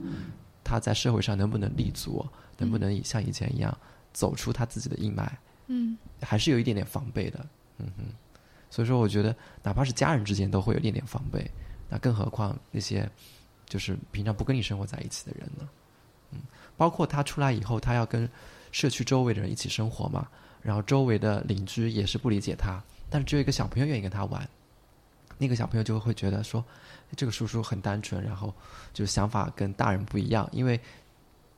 [0.63, 2.25] 他在社会上能不能立足，
[2.59, 3.77] 能不能像以前一样
[4.13, 5.27] 走出他自己的阴霾，
[5.69, 5.97] 嗯。
[6.21, 7.45] 还是有一点点防备的，
[7.79, 8.05] 嗯哼，
[8.71, 11.51] 所以说我觉得哪怕是家人之间都会有一点点防备，
[11.89, 13.11] 那更何况那些
[13.67, 15.69] 就是平常不跟你生活在一起的人呢？
[16.31, 16.39] 嗯，
[16.83, 18.29] 包括他出来以后，他要跟
[18.73, 20.27] 社区周围的人一起生活嘛，
[20.61, 24.49] 然后周围的邻居也是不理解他，但是只有一个小朋友愿意跟他玩，
[25.39, 26.65] 那个小朋友就会觉得说，
[27.15, 28.53] 这个叔叔很单纯，然后
[28.93, 30.81] 就想法跟大人不一样，因为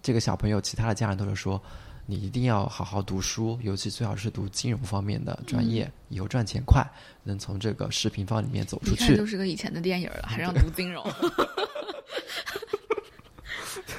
[0.03, 1.59] 这个小朋友其他的家人都是说，
[2.05, 6.87] 你一定要好好读书，尤其最好是读金融方面的专业，以后赚钱快，
[7.23, 9.25] 能从这个视频方里面走出去就。
[9.25, 11.03] 是个以前的电影了，还让读金融。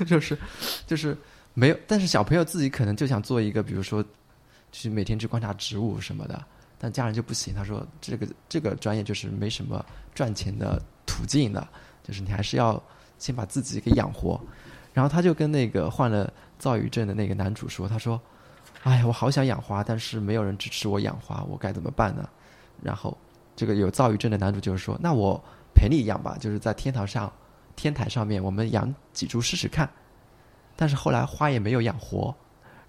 [0.06, 0.38] 就是
[0.86, 1.18] 就是
[1.54, 4.04] 没有，但是小朋友自己可能就想做一个，比如说
[4.72, 6.44] 去每天去观察植物什么的，
[6.78, 11.66] 但家人就不行，他说这个这个专业就是没什么赚钱的途径的，
[12.04, 12.82] 就是你还是要
[13.18, 14.40] 先把自己给养活。
[14.94, 18.20] 然后他就跟那个患了躁郁症的那个男主说，他说
[18.84, 22.30] ：“哎呀，我好想养花，但是没有人支持我养花，我该怎么办呢？”
[22.82, 23.18] 然后
[23.56, 25.42] 这个有躁郁症的男主就是说：“那我
[25.74, 27.32] 陪你养吧，就是在天堂上。”
[27.76, 29.90] 天台上面，我们养几株试试看。
[30.76, 32.36] 但是后来花也没有养活，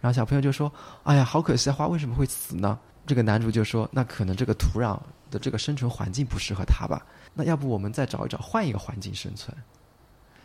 [0.01, 0.73] 然后小朋友就说
[1.05, 4.99] ：“哎呀，好可惜，花为什么会死呢？”这个男主就说：“那可能这个土壤
[5.31, 7.07] 的这个生存环境不适合它吧？
[7.33, 9.57] 那要不我们再找一找，换一个环境生存。”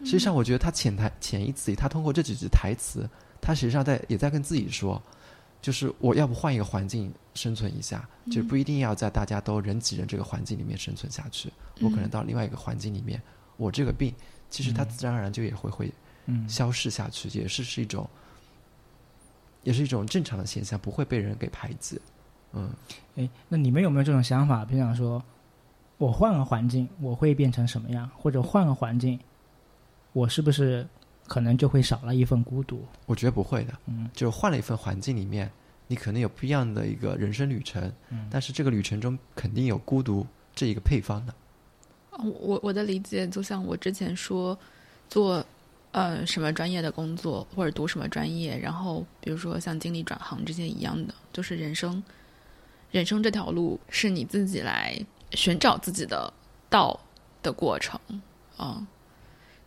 [0.06, 3.10] 实际上，我觉得他潜台潜意识里，他通过这几句台词，
[3.42, 5.02] 他实际上在也在跟自己说，
[5.62, 11.52] 就是我要不换一个环境生存一下，就不一定要在大家都人挤人这个环境里面生存下去，
[11.82, 13.20] 我可能到另外一个环境里面。
[13.58, 14.14] 我这个病，
[14.50, 15.92] 其实它自然而然就也会会
[16.26, 18.10] 嗯消逝下去，也是是一种，
[19.64, 22.00] 也是一种正常的现象，不会被人给排挤。
[22.54, 22.70] 嗯，
[23.16, 24.66] 哎，那你们有没有这种想法？
[24.66, 25.24] 比方说，
[25.98, 28.10] 我换个环境，我会变成什么样？
[28.18, 29.20] 或者换个环境，
[30.14, 30.86] 我是不是
[31.28, 32.86] 可能就会少了一份孤独？
[33.06, 35.50] 我觉得不会的，嗯，就是换了一份环境里面，
[35.88, 41.34] 你可能有不一样的一个人生旅程，嗯但是这个旅程中肯定有孤独这一个配方的。
[42.18, 44.58] 我我的理解就像我之前说，
[45.10, 45.44] 做
[45.92, 52.04] 呃什么专业的工作或者读什么专业，然后比如说像经历转行这些一样的，就是人生，
[52.92, 55.00] 人生这条路是你自己来
[55.32, 56.32] 寻找自己的
[56.70, 57.00] 道
[57.42, 58.00] 的过程
[58.58, 58.86] 啊。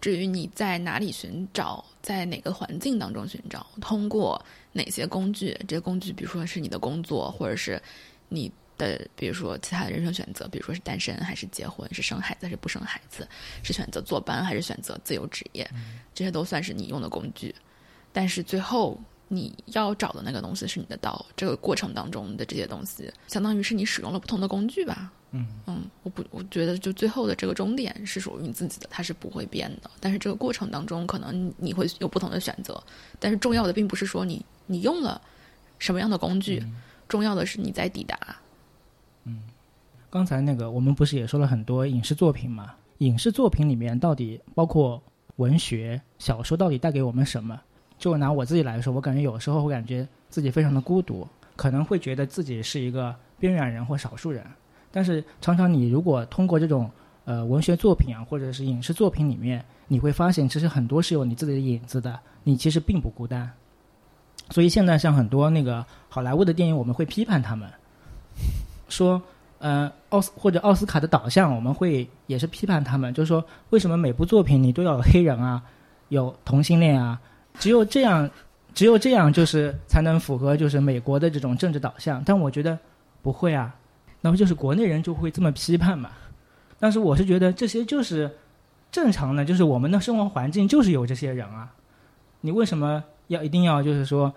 [0.01, 4.39] 至于你在哪里寻找，在哪个环境当中寻找，通过
[4.73, 7.81] 哪些工具，这些工具比如说是你的工作，或者是
[8.29, 13.27] 你的，比如说其他的人生选择，比如说是单身还是结婚，是生孩子还是不生孩子，
[13.63, 15.69] 是选择坐班还是选择自由职业，
[16.15, 17.55] 这些都算是你用的工具。
[18.13, 25.13] 但是最后你要找的那个东西是你的刀，这个过程当中的这些东西，相当于是你使用了不同的工具吧。
[25.37, 29.91] 嗯嗯，我不，我觉得就最后的这个终点是属于你自己的，它是不会变的。
[29.99, 32.81] 但是这个过程当中，可能你会有不同的选择。
[33.19, 35.21] 但是重要的并不是说你你用了
[35.81, 36.65] 什么样的工具，
[37.09, 38.17] 重要的是你在抵达。
[39.25, 39.41] 嗯
[40.11, 42.73] 刚才那个我们不是也说了很多影视作品嘛？
[42.99, 45.03] 影视作品里面到底包括
[45.37, 47.61] 文学、小说，到底带给我们什么？
[47.99, 54.45] 就拿我自己来说，我感觉有时候会感觉自己非常的孤独，可能会觉得自己是一个边缘人或少数人。
[54.93, 56.89] 但是常常你如果通过这种
[57.25, 63.51] 呃文学作品啊，或者是影视作品里面，你会发现其实很多是有你自己的影子的，你其实并不孤单。
[64.51, 67.69] 所以现在像很多那个好莱坞的电影，我们会批判他们，
[68.95, 69.21] 说，
[69.59, 75.63] 呃，奥斯或者奥斯卡的导向，我们会也是批判他们，就是说，为什么每部作品你都要有黑人啊，
[76.09, 77.21] 有同性恋啊？
[77.59, 78.29] 只有这样，
[78.75, 82.23] 只有这样，就是才能符合就是美国的这种政治导向。
[82.25, 82.79] 但我觉得
[83.23, 83.75] 不会啊，
[84.21, 86.11] 那么就是国内人就会这么批判嘛。
[86.79, 88.31] 但是我是觉得这些就是
[88.93, 91.73] 正常的，就是我们的生活环境就是有这些人啊，
[92.41, 93.03] 你为什么？
[93.29, 94.31] 要一定要就是说，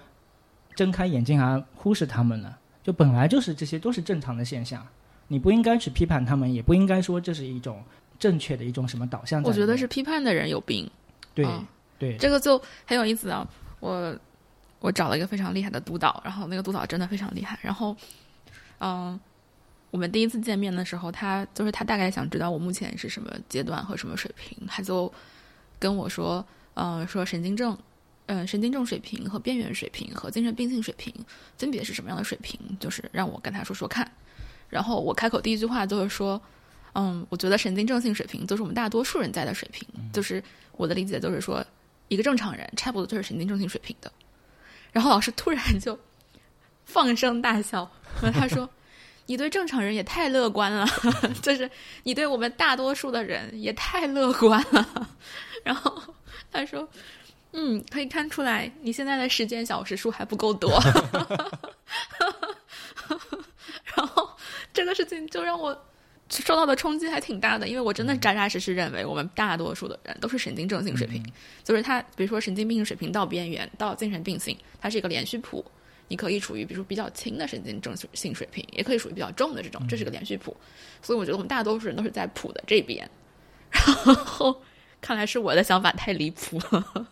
[0.73, 2.55] 睁开眼睛而忽视他们呢？
[2.87, 4.87] 就本来就是这些都是正常的现象，
[5.27, 7.83] 你不应该去批判他们，也不应该说这是一种
[8.17, 9.43] 正确的一种什么导向。
[9.43, 10.89] 我觉得是批判的人有病。
[11.33, 11.45] 对
[11.99, 13.45] 对，这个就很有意思啊！
[13.81, 14.17] 我
[14.79, 17.59] 我找了一个非常厉害的督导，然后那个督导真的非常厉害。
[17.61, 17.93] 然后，
[18.79, 19.19] 嗯，
[19.91, 25.11] 我们第一次见面的时候，他就是他大概想知道我目前是什么阶段和什么水平，他就
[25.77, 26.45] 跟我说，
[26.75, 27.77] 嗯，说神经症。
[28.27, 31.13] 嗯，神经症水平和边缘水平和精神病性水平
[31.57, 32.59] 分别是什么样的水平？
[32.77, 34.09] 就是让我跟他说说看。
[34.69, 36.41] 然后我开口第一句话就是说，
[36.93, 39.87] 嗯，我觉得神经症性水平就是我们大多数人在的水平。
[40.11, 41.65] 就是我的理解就是说，
[42.09, 44.11] 一个正常人差不多就是神经症性水平的。
[44.91, 45.97] 然后老师突然就
[46.83, 48.69] 放声大笑，和他说
[49.27, 50.85] ：“你对正常人也太乐观了，
[51.41, 51.71] 就是
[52.03, 55.09] 你对我们大多数的人也太乐观了。
[55.63, 56.13] ”然后
[56.51, 56.85] 他说。
[57.53, 60.69] 嗯，可以看出来你现在的时间小时数还不够多，
[63.95, 64.29] 然后
[64.73, 65.75] 这个事情就让我
[66.29, 71.23] 受到的冲击还挺大的，因为我真的扎扎实实认为我们大多数的人都是神经症性水平，
[71.63, 75.63] 就是他比如说神经病水平到边缘到精神病性，它是一个连续谱，
[76.09, 80.55] 你可以处于比如说比较轻的神经症性水平，也可以属于比较重的这种，这是个连续谱，
[81.01, 83.09] 所以我觉得我们大多数人都是在谱的这边，
[83.71, 83.81] 然
[84.13, 84.61] 后
[85.01, 87.07] 看来是我的想法太离谱了。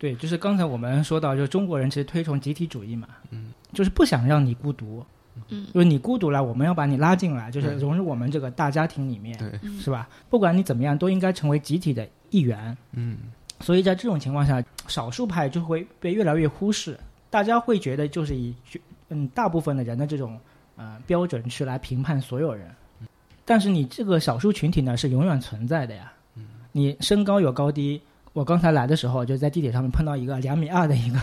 [0.00, 5.04] 对，就是刚才我们说到，就是中国人其实推崇集体主义嘛，嗯，就是不想让你孤独，
[5.50, 10.08] 嗯，就是你孤独了，我们要把你拉进来，就是融入我们这个大家庭里面，对，是吧？
[10.30, 13.18] 不管你怎么样，都应该成为集体的一员，嗯，
[13.60, 18.54] 所以在这种情况下，少数派就会被越来越忽视，大家会觉得就是以
[19.10, 20.40] 嗯大部分的人的这种
[20.76, 22.74] 呃标准去来评判所有人，
[23.44, 28.00] 但是你这个少数群体呢是永远存在的呀，嗯，你身高有高低。
[28.32, 31.18] 我刚才来的时候，就在地铁上面碰到一个两米二的一个，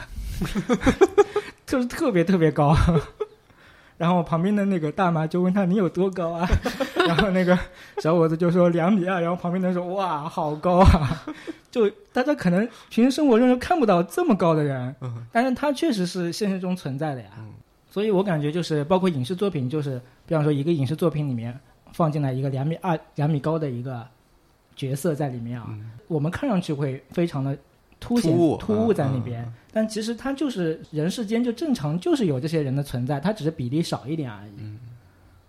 [1.65, 2.75] 就是特别特别高。
[3.97, 6.47] 然后旁边的那个大妈就问他：“你有多高啊？”
[7.07, 7.57] 然后那个
[7.97, 11.25] 小伙子就说：“两米二。”然后旁边的人说：“哇，好高啊！”
[11.71, 14.95] 就大家可能平时生活中看不到这么高的人，
[15.31, 17.29] 但是他确实是现实中存在的呀。
[17.89, 21.59] 所以我感觉就是包括影视作品，就是比方说一个影视作品里面
[21.93, 24.05] 放进来一个两米二、两米高的一个。
[24.77, 25.75] 角色在里面啊，
[26.07, 27.57] 我们看上去会非常的
[27.99, 34.51] 凸显突兀在那边，但其实他就是人世间就正常就是有这些人的存在，他只是比例少一点而已。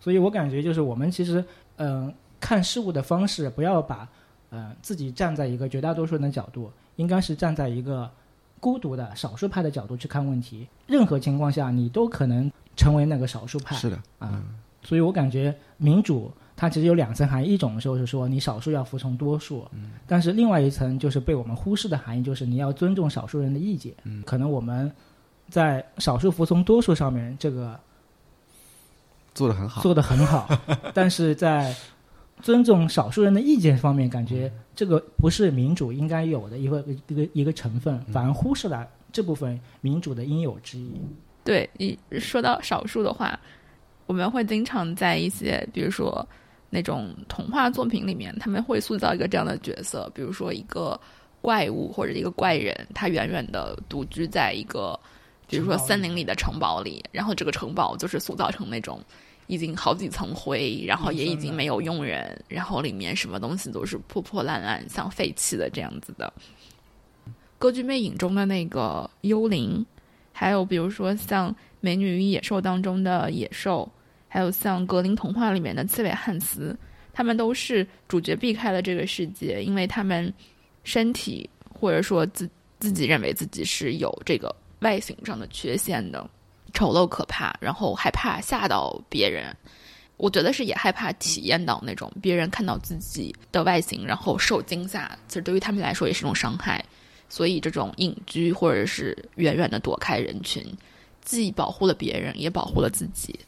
[0.00, 1.44] 所以我感觉就是我们其实
[1.76, 4.08] 嗯看事物的方式，不要把
[4.50, 8.10] 嗯自己站在一个绝大多数人的角度，应该是站在一个
[8.58, 10.66] 孤独的少数派的角度去看问题。
[10.86, 13.76] 任何情况下，你都可能成为那个少数派。
[13.76, 14.42] 是的啊，
[14.82, 16.32] 所以我感觉民主。
[16.60, 19.64] 它其实有两层含义，一种就是说你少数要服从多数，
[20.08, 23.94] 但是另外一层就是被我们忽视的含义，就是你要尊重少数人的意见。
[24.26, 24.92] 可能我们
[25.48, 27.78] 在少数服从多数上面这个
[29.36, 30.48] 做的很好，做的很好，
[30.92, 31.72] 但是在
[32.42, 40.90] 尊重少数人的意见方面，感觉这个不是民主应该有的一个一个一个成分，反而忽视了这部分民主的应有之义。
[41.44, 43.38] 对你说到少数的话，
[44.06, 46.26] 我们会经常在一些比如说。
[46.70, 51.00] 那种童话作品里面，他们会塑造一个这样的角色，比如说一个
[51.40, 54.98] 怪物或者一个怪人，他远远的独居在一个，
[55.46, 59.00] 比如说森林里的城堡里，然后这个城堡就是塑造成那种
[59.46, 66.30] 已经好几层灰，然后也已经没有佣人，然后里面什么东西都是破破烂烂，像废弃的这样子的。
[67.58, 69.86] 歌剧魅影中的那个幽灵，
[70.32, 71.50] 还有比如说像
[71.80, 73.90] 《美女与野兽》当中的野兽。
[74.28, 76.76] 还有像格林童话里面的刺猬汉斯，
[77.12, 80.32] 他们都是主角避开了这个世界，因为他们
[80.84, 82.48] 身体或者说自
[82.78, 86.28] 自己认为自己是有这个外形上的缺陷的，
[86.72, 89.56] 丑陋可怕，然后害怕吓到别人。
[90.16, 96.84] 我觉得是也害怕体验到那种别人看到自己的外形然后受惊吓，其实对于他们来说也是一种伤害。
[97.28, 100.64] 所以这种隐居或者是远远的躲开人群。
[101.22, 103.38] 既保护了别人，也保护了自己。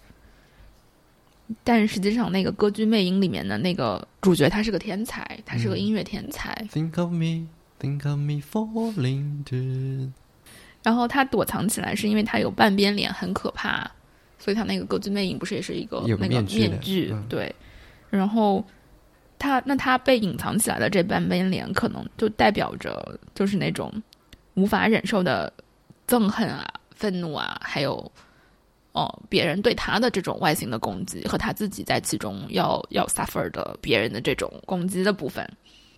[1.64, 6.54] 但实际上，那个《歌剧魅影》里面的那个主角，他是个天才，他是个音乐天才。
[6.72, 7.48] Think of me,
[7.80, 10.12] think of me falling to。
[10.84, 13.90] 然后他躲藏起来，是因为他有半边脸很可怕，
[14.38, 17.12] 所以他那个《歌剧魅影》不是也是一个那个面具？
[17.28, 17.52] 对。
[18.10, 18.64] 然后
[19.38, 23.92] 他那他被隐藏起来的这半边脸，可能就代表着就是那种
[24.54, 25.52] 无法忍受的
[26.06, 28.12] 憎恨啊、愤怒啊，还有。
[28.92, 35.48] 哦，别人对他的这种外形的攻击，和他自己在其中要要 suffer 的别人的这种攻击的部分。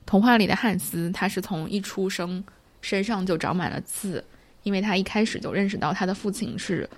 [0.05, 2.43] 童话里的汉斯，他是从一出生
[2.81, 4.23] 身上就长满了刺，
[4.63, 6.89] 因为他一开始就认识到他的父亲是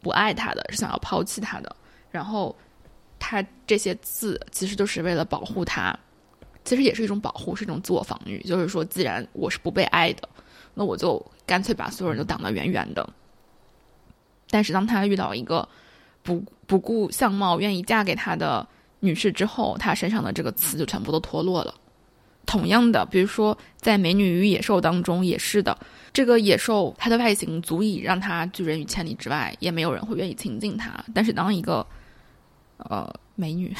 [0.00, 1.76] 不爱他的，是想要抛弃他的。
[2.10, 2.56] 然后
[3.18, 5.96] 他这些刺其实都是为了保护他，
[6.64, 8.42] 其实也是一种保护，是一种自我防御。
[8.42, 10.28] 就是说，既然我是不被爱的，
[10.74, 13.08] 那我就干脆把所有人都挡得远远的。
[14.52, 15.66] 但是当他遇到一个
[16.22, 18.68] 不不顾相貌、愿意嫁给他的
[19.00, 21.74] 女士之后，他身上的这个刺就全部都脱落了。
[22.44, 25.74] 同样的，比如说在《美女与野兽》当中也是的，
[26.12, 31.02] 这个野兽它的外形足以让他拒人于千里之外，也没有人会愿意亲近他。
[31.14, 31.86] 但是当一个
[32.76, 33.74] 呃美女，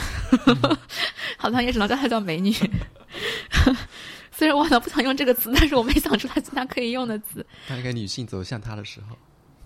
[1.37, 2.51] 好像也只能叫她叫美女。
[4.33, 7.45] 虽然我呢不想用这个词，但是我没想出来其他可以用的词。
[7.69, 9.17] 当一个女性走向他的时候。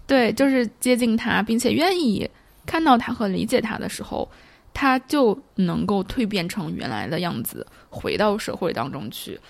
[0.06, 2.28] 对，就是接近他，并且愿意
[2.64, 4.28] 看到他和理解他的时候，
[4.72, 9.40] 他就能够蜕变成原来的样子，回到社会当中去。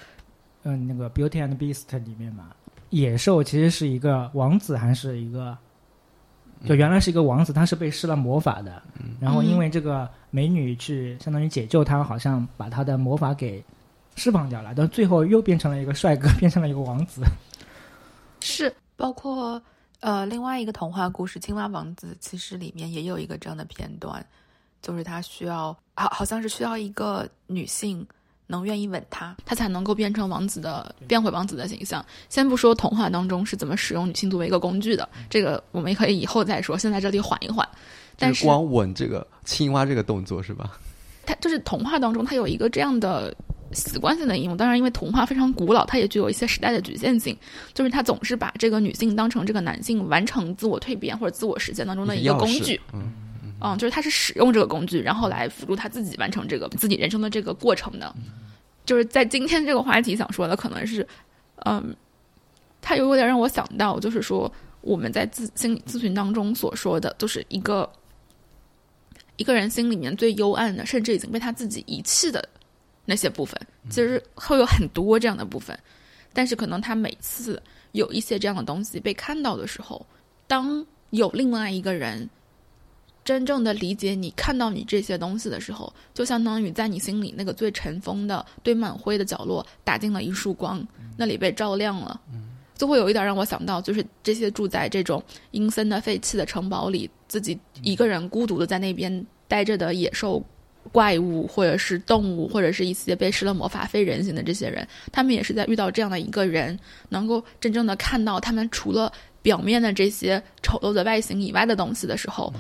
[0.63, 2.51] 嗯，那个《Beauty and Beast》里面嘛，
[2.91, 5.57] 野兽其实是一个王子，还是一个？
[6.67, 8.83] 就原来是一个王子，他是被施了魔法的。
[9.21, 13.63] 然后因为这个美女去相当于解救他，好像把他的魔法给
[14.15, 17.21] 释放掉了，但最后又变成了一个帅哥， 变成了一个王子。
[18.41, 19.63] 是，包括。
[20.01, 24.25] 呃，另外一个童话故事《青蛙王子》其实里面也有一个这样的片段，
[24.83, 28.07] 就是他需要，好好像是需要一个女性
[28.47, 32.05] 能愿意吻他，他才能够变成王子的，变回王子的形象。
[32.29, 36.77] 先不说童话当中是怎么使用女性作为一个工具的，这个我们可以以后再说。
[36.77, 37.67] 先在这里缓一缓。
[38.19, 40.79] 但是光吻这个青蛙这个动作是吧？
[41.25, 43.35] 它就是童话当中，它有一个这样的。
[43.77, 47.37] 习惯性的应用，当然，因为童话非常古老，它也具有一些时代的局限性。
[47.75, 52.81] 就是它总是把这个女性当成这个男性完成自我蜕变或者自我实现当中的一个工具。
[52.93, 53.13] 嗯
[53.61, 58.15] 嗯，就是他是使用这个工具，然后来辅助他自己完成这个自己人生的这个过程的。
[58.85, 61.07] 就是在今天这个话题想说的，可能是，
[61.65, 61.97] 嗯，
[62.83, 64.53] 他有点让我想到，就是说
[64.83, 67.91] 我们在咨心理咨询当中所说的，就是一个
[69.37, 72.47] 一个人心里面最幽暗的，甚至已经被他自己遗弃的。
[73.07, 75.79] 那些部分其实会有很多这样的部分，
[76.33, 80.05] 但是可能他每次有一些这样的东西被看到的时候，
[80.47, 82.29] 当有另外一个人
[83.25, 90.87] 真正的理解你、看到你这些东西的时候，就相当于在你心里那个最尘封的、堆满灰的角落打进了一束光，
[91.17, 92.21] 那里被照亮了，
[92.77, 100.45] 就会有一点让我想到，就是这些住在这种阴森的废弃的城堡里，自己一个人孤独的在那边待着的野兽。
[100.93, 106.79] 怪物，或者是动物，或者是一些被施了魔法非人形的这些人，他们也是在遇到这样的一个人，
[107.09, 109.13] 能够真正的看到他们除了
[109.43, 112.53] 表面的这些丑陋的外形以外的东西的时候，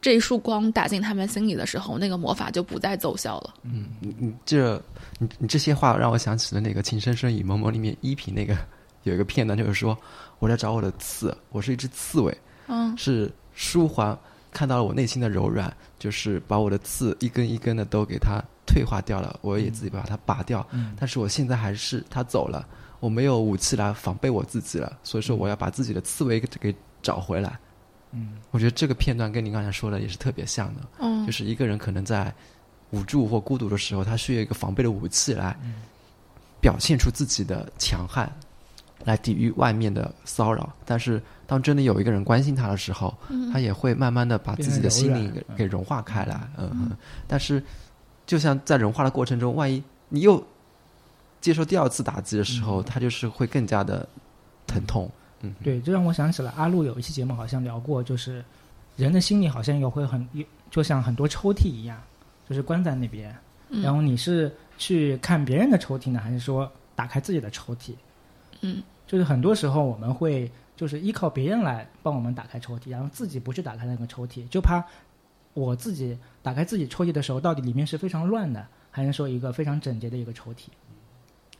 [0.00, 3.54] 这一束光打进他们心里的时候，那个魔法就不再奏效了。
[3.64, 4.80] 嗯，你你这
[5.18, 8.56] 你你这些话让我想起了那个《情深深雨蒙蒙》里面依萍那个
[9.02, 9.98] 有一个片段，就是说
[10.38, 12.36] 我在找我的刺，我是一只刺猬，
[12.68, 14.16] 嗯，是舒缓。
[14.50, 20.66] 看到了我内心的柔软，就是把我的刺一根一根的都给它退化掉了，我也自己把它拔掉。
[20.98, 22.66] 但是我现在还是它走了，
[23.00, 27.58] 我没有武器来防备我自己了，所以说我要把自己的刺猬给找回来。
[28.12, 30.80] 嗯，我觉得这个片段跟您刚才说的也是特别像的。
[30.98, 32.34] 嗯，就是一个人可能在
[32.90, 35.54] 无助或孤独的时候，他需要一个防备的武器来
[36.60, 38.32] 表现出自己的强悍。
[39.04, 43.16] 来抵御外面的骚扰，但是当真的有一个人关心他的时候，
[43.52, 46.48] 他也会慢慢的把自己的心灵给给融化开来。
[46.56, 46.90] 嗯，
[47.26, 47.62] 但是
[48.26, 50.44] 就像在融化的过程中，万一你又
[51.40, 54.06] 接受第二次打击的时候，他就是会更加的
[54.66, 55.10] 疼痛。
[55.40, 58.44] 嗯，对，这让我想起了阿路有一期节目好像聊过，就是
[58.96, 60.28] 人的心里好像也会很，
[60.70, 61.96] 就像很多抽屉一样，
[62.48, 63.34] 就是关在那边。
[63.82, 67.92] 然后你是去看别人的抽屉呢，还是说打开自己的抽屉？
[68.60, 74.84] 嗯，就是很多时候我们会就是依靠别人来帮我们打开抽屉，然后自己不去打开那个抽屉，就怕
[75.54, 80.66] 我自己打开自己抽屉的时候，到底里面是非常乱的，还是说一个非常整洁的一个抽屉，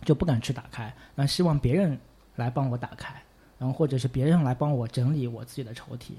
[0.05, 1.99] 就不敢去打开，那希望别人
[2.37, 3.15] 来帮我打开。
[3.59, 6.13] 然后或者是别人来帮我整理我自己的抽屉，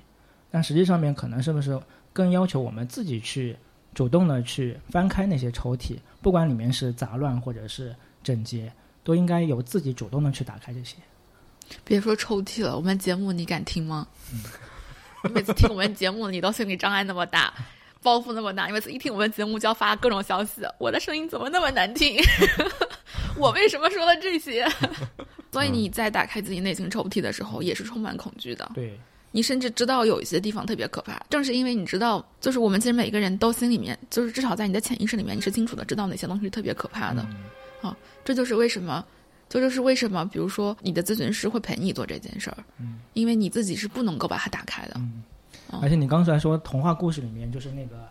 [0.52, 1.80] 但实际上面可能是不是
[2.12, 3.56] 更要求我们自己去
[3.94, 8.70] 主动的去翻开那些抽屉，不管里面是杂乱或者是整洁，
[9.04, 10.96] 都应该由自己主动的去打开这些。
[11.84, 14.08] 别说抽屉了，我们节目你敢听吗？
[15.24, 17.54] 你每次听我们节目，你都心理障碍那么大，
[18.02, 18.66] 包袱那么大。
[18.66, 22.18] 你每次一听我们节目就要发各种消息，我的声音怎么那么难听？
[23.38, 24.68] 我为什么说了这些？
[25.52, 28.70] 所以你在打开自己内心抽屉的时候，也是充满恐惧的。
[28.74, 29.00] 对，
[29.32, 37.28] 你甚至知道有一些地方特别可怕，正是因为你知道，就是我们其实每个人都心里面，就是至少在你的潜意识里面，你是清楚的知道哪些东西是特别可怕的。
[37.82, 39.04] 啊，这就是为什么，
[39.48, 44.94] 这就是为什么，比如说你的咨询师会陪你做这件事儿，嗯，因为你自己是不能够把它打开的。
[44.96, 45.24] 嗯，
[45.72, 48.08] 哦而且你刚才说童话故事里面就是那个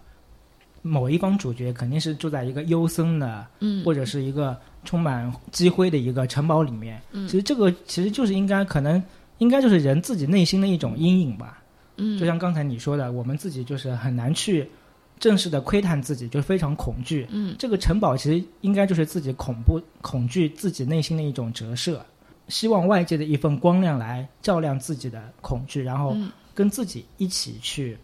[0.83, 7.01] 某一方主角肯定是住在一个幽森的，嗯，或者是一个充满积灰的一个城堡里面。
[7.13, 9.03] 嗯其实这个其实就是应该可能
[9.39, 11.63] 应该就是人自己内心的一种阴影吧。
[11.97, 14.71] 嗯，就像刚才你说的，我们自己就是很难去
[15.19, 17.27] 正式的窥探自己，就是非常恐惧。
[17.31, 22.05] 嗯这个城堡其实应该就是自己恐怖、恐惧自己内心的一种折射，
[22.49, 27.99] 希望外界的一份光亮来照亮自己的恐惧，然后嗯跟自己一起去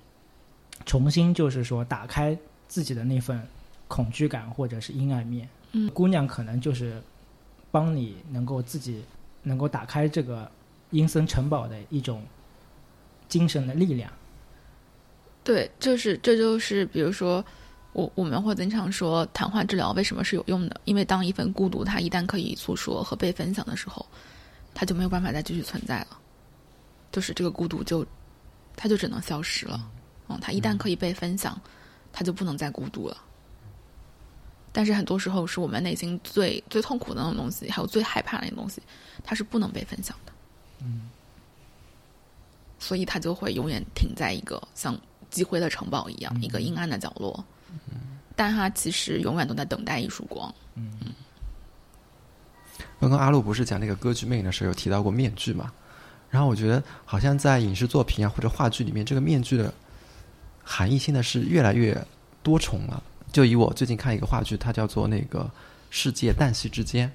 [0.84, 2.36] 重新就是说打开
[2.68, 3.40] 自己的那份
[3.88, 5.48] 恐惧感或者是阴暗面。
[5.72, 7.02] 嗯姑娘可能就是
[7.70, 9.02] 帮你能够自己
[9.42, 10.50] 能够打开这个
[10.90, 12.22] 阴森城堡的一种
[13.28, 14.10] 精神的力量。
[15.44, 17.44] 对，就是这就是比如说。
[17.94, 20.80] 我我们会经常说，谈话治疗为什么是有用的？
[20.84, 24.04] 因为当一份孤独它一旦可以诉说和被分享的时候，
[24.74, 26.18] 它就没有办法再继续存在了，
[27.12, 28.04] 就是这个孤独就，
[28.74, 29.88] 它就只能消失了。
[30.28, 31.56] 嗯，它一旦可以被分享，
[32.12, 33.16] 它就不能再孤独了。
[34.72, 38.82] 但是很多时候是我们内心最最痛苦的那种东西，还有最害怕的那种东西，
[39.22, 40.32] 它是不能被分享的。
[40.80, 41.08] 嗯，
[42.80, 45.00] 所以它就会永远停在一个像
[45.34, 47.44] 积灰的城堡一样，嗯一个阴暗的角落。
[48.36, 50.52] 但它其实永远都在等待一束光。
[50.76, 50.92] 嗯
[53.00, 55.70] 刚刚阿路不是讲那个歌剧魅影的时候有提到过面具嘛？
[56.30, 59.72] 然后我觉得好像在影视作品啊或者话剧里面，这个面具的
[60.62, 61.96] 含义现在是越来越
[62.42, 63.02] 多重了。
[63.30, 65.40] 就以我最近看一个话剧，它叫做那个
[65.90, 67.08] 《世界旦夕之间》，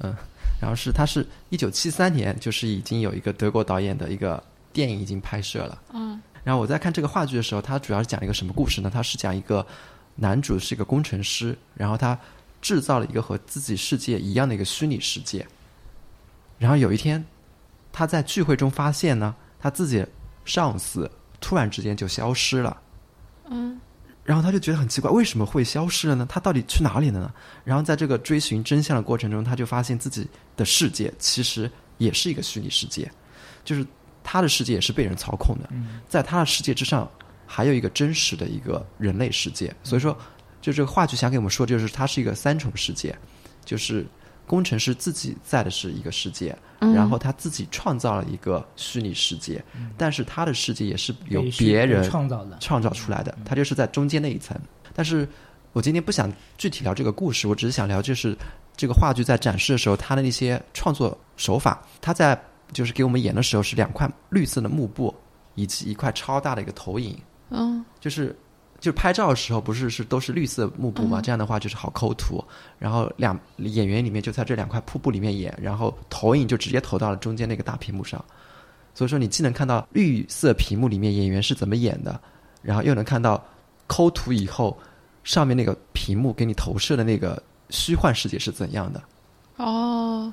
[0.00, 0.14] 嗯，
[0.60, 4.42] 然后是它是一九七三年，就是已经有一个德国导演的一个
[4.72, 5.80] 电影已经拍摄了。
[5.92, 8.90] 嗯然后我在看这个话剧的时候，它主要是讲一个什么故事呢？
[8.92, 9.66] 它是讲一个
[10.16, 12.18] 男主是一个工程师，然后他
[12.60, 15.46] 制造了一个和自己世界一样的一个虚拟世界。
[16.58, 17.24] 然后有一天，
[17.92, 20.06] 他在聚会中发现呢，他自己
[20.44, 21.10] 上司
[21.40, 22.80] 突然之间就消失了。
[23.48, 23.80] 嗯
[24.22, 26.24] 然后他就觉得很奇怪，为什么会消失了呢？
[26.28, 27.32] 他到底去哪里了呢？
[27.64, 31.68] 然后在这个追寻真相的过程中，他就发现自己的世界其实
[31.98, 33.10] 也是一个虚拟世界，
[33.64, 33.84] 就是
[34.22, 35.68] 他的世界也是被人操控的。
[35.70, 37.08] 嗯在他的世界之上，
[37.46, 39.74] 还有一个真实的一个人类世界。
[39.82, 40.16] 所以说，
[40.60, 43.16] 就这个话剧想给我们说，就是它是一个三重世界，
[43.64, 44.06] 就是
[44.46, 49.62] 工程师自己在的是一个世界，嗯然后他自己创造了一个虚拟世界，
[49.96, 52.58] 但是他的世界也是由别人创造的。
[52.58, 54.58] 创造出来的，他就是在中间那一层。
[54.92, 55.26] 但是
[55.72, 58.36] 我今天不想具体聊这个故事，我只是想聊就是
[58.76, 61.80] 这个话剧在展示的时候，他的那些创作手法。
[62.00, 62.36] 他在
[62.72, 65.14] 就是给我们演的时候是两块绿色的幕布，
[65.54, 67.18] 以及一块超大的一个投影，
[67.50, 68.36] 嗯就是。
[68.80, 71.20] 就拍照的时候不是是都是绿色幕布嘛？
[71.20, 72.42] 嗯这样的话就是好抠图。
[72.78, 78.24] 然后两演员里面就在这两块瀑布里面演，然后投影就直接投到了中间那个大屏幕上。
[78.94, 82.18] 所以说你既能看到绿色屏幕里面演员是怎么演的，
[82.62, 83.44] 然后又能看到
[83.86, 84.74] 抠图以后
[85.24, 89.02] 上面那个屏幕给你投射的那个虚幻世界是怎样的。
[89.56, 90.32] 哦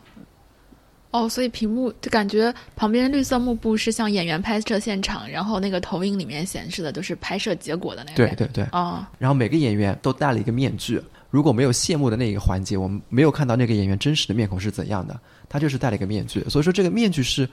[1.11, 8.17] 哦，所以屏幕就感觉旁边绿色幕布是像演员拍摄现场，然后那个投影里面显示的都是拍摄结果的那个。
[8.17, 8.63] 对对对。
[8.71, 11.01] 哦然后每个演员都戴了一个面具。
[11.29, 16.41] 如果没有谢幕的那一个环节，我们没有看到那个演员真实的面孔是怎样的，他就是戴了一个面具。
[16.49, 17.47] 所以说，这个面具是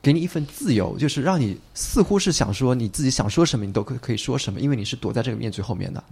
[0.00, 6.02] 给你一份自由，就是让你似乎是想说你自己想说什么，你都可可以说什么，因为你是躲在这个面具后面的。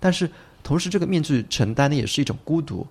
[0.00, 0.28] 但是
[0.62, 2.86] 同时，这个面具承担的也是一种孤独。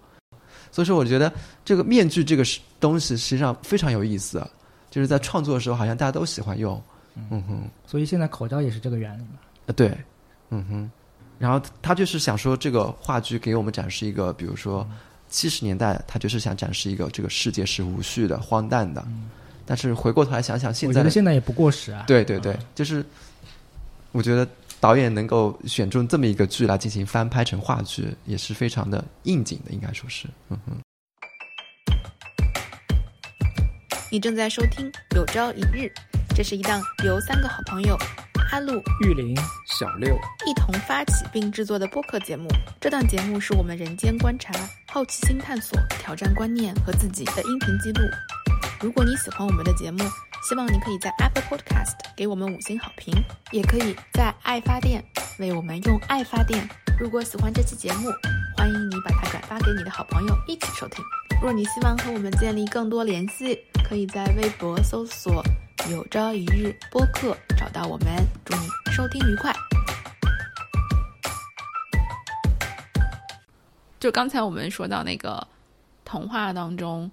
[0.75, 1.31] 所以说，我觉得
[1.63, 2.43] 这个面具这个
[2.81, 4.45] 东西实际上非常有意思，
[4.91, 6.83] 就是在创作的时候，好像大家都喜欢用。
[7.31, 7.63] 嗯哼。
[7.87, 9.39] 所以现在口罩也是这个原理嘛。
[9.67, 9.97] 啊，对，
[10.49, 10.91] 嗯哼，
[11.39, 14.85] 然后他就是想说，这个话剧给我们展示一个，比如说
[15.29, 19.01] 七十年代，他就是想展示一个这个世界是无序的、荒诞的，
[19.65, 22.03] 但是回过头来想想，现在我觉得现在也不过时啊。
[22.05, 23.01] 对对对，就是
[24.11, 24.45] 我觉得
[24.79, 30.77] 导演能够选中这么一个剧来进行翻拍成话剧，也是非常的应景的，应该说是，嗯哼。
[34.11, 35.87] 你正在收听《有朝一日》，
[36.35, 37.97] 这是一档由三个好朋友
[38.51, 39.35] 阿路、玉林、
[39.79, 40.15] 小六
[40.45, 42.47] 一同发起并制作的播客节目。
[42.79, 44.53] 这档节目是我们人间观察、
[44.87, 48.05] 好奇心探索、挑战观念和自己的音频记录。
[48.81, 49.99] 如果你喜欢我们的节目，
[50.47, 53.13] 希望你可以在 Apple Podcast 给我们五星好评，
[53.51, 55.03] 也可以在爱发电
[55.39, 56.67] 为我们用爱发电。
[56.99, 58.09] 如果喜欢这期节目，
[58.57, 61.03] 欢迎你把它转发给你的好朋友一起收听。
[61.41, 63.57] 若你希望和我们建立更多联系，
[63.87, 65.41] 可以在微博搜索
[65.89, 68.07] “有朝一日播客”找到我们。
[68.43, 69.55] 祝你收听愉快。
[73.99, 75.47] 就刚才我们说到那个
[76.03, 77.09] 童话当中，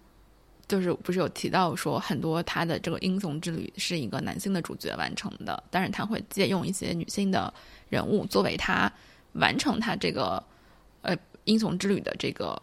[0.73, 7.53] 就是不是有提到说很多他的这个英雄之旅是一个男性的主角完成的，但是他会借用一些女性的
[7.91, 8.91] 人物作为他
[9.35, 10.43] 完成他这个
[11.03, 11.15] 呃
[11.45, 12.59] 英雄之旅的这个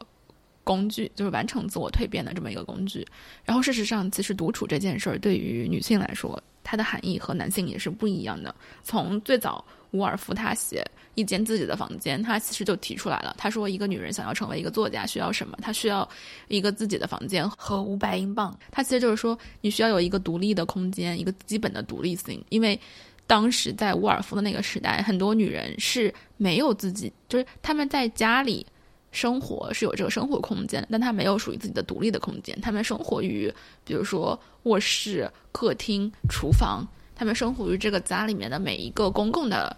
[0.64, 3.05] 工具，就是完成自我蜕变的这么一个工具。
[3.45, 8.55] 然后事实上，其实独处这件事儿对于女性来说，它的含义和男性也是不一样的。
[8.84, 10.86] 从最早伍尔夫他写
[11.16, 13.36] 一间自己的房间，他其实就提出来了。
[13.38, 15.58] 他说，一个女人想要成为一个作家，需要什么？
[15.62, 16.08] 她需要
[16.48, 18.58] 一个自己的房间和五百英镑。
[18.72, 22.42] 他其实就是说，你需要有一个独立的空间，一个基本的独立性。
[22.50, 22.80] 因为
[23.26, 28.66] 当时在伍尔夫的那个时代，很多女人是没有自己，就是她们在家里
[29.12, 32.56] 生活是有这个生活空间，但她没有属于自己的独立的空间。
[32.62, 33.52] 她们生活于，
[33.84, 36.88] 比如说卧室、客厅、厨房。
[37.20, 39.76] 他们生活于这个家里面的每一个公共的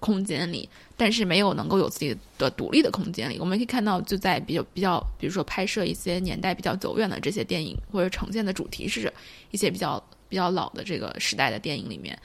[0.00, 3.38] 空间里，但是没有能够有自己的独立的空间里。
[3.38, 9.12] 我们可以看到，就在比较比较，比如说拍摄一些年代比较久远的这些电影，或者呈现的主题是
[9.52, 12.18] 一些比较比较老的这个时代的电影里面，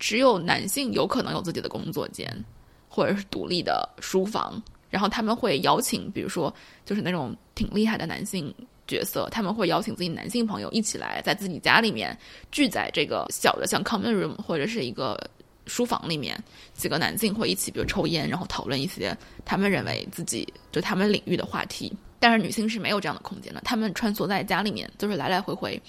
[0.00, 2.44] 只有男性有可能有自己的工作间，
[2.88, 4.60] 或者是独立的书房。
[4.90, 6.52] 然后他们会邀请，比如说
[6.84, 8.52] 就是那种挺厉害的男性。
[8.92, 12.14] 角色他们会邀请自己男性朋友一起来，在自己家里面
[12.50, 15.18] 聚在这个小的像 common room 或者是一个
[15.66, 16.38] 书房里面，
[16.74, 19.16] 几个男性会一起比如抽烟，然后讨论一些
[19.46, 21.90] 他们认为自己就他们领域的话题。
[22.20, 25.80] 但是女性是没有这样的空间的，他们穿梭在家里面，就是来来回回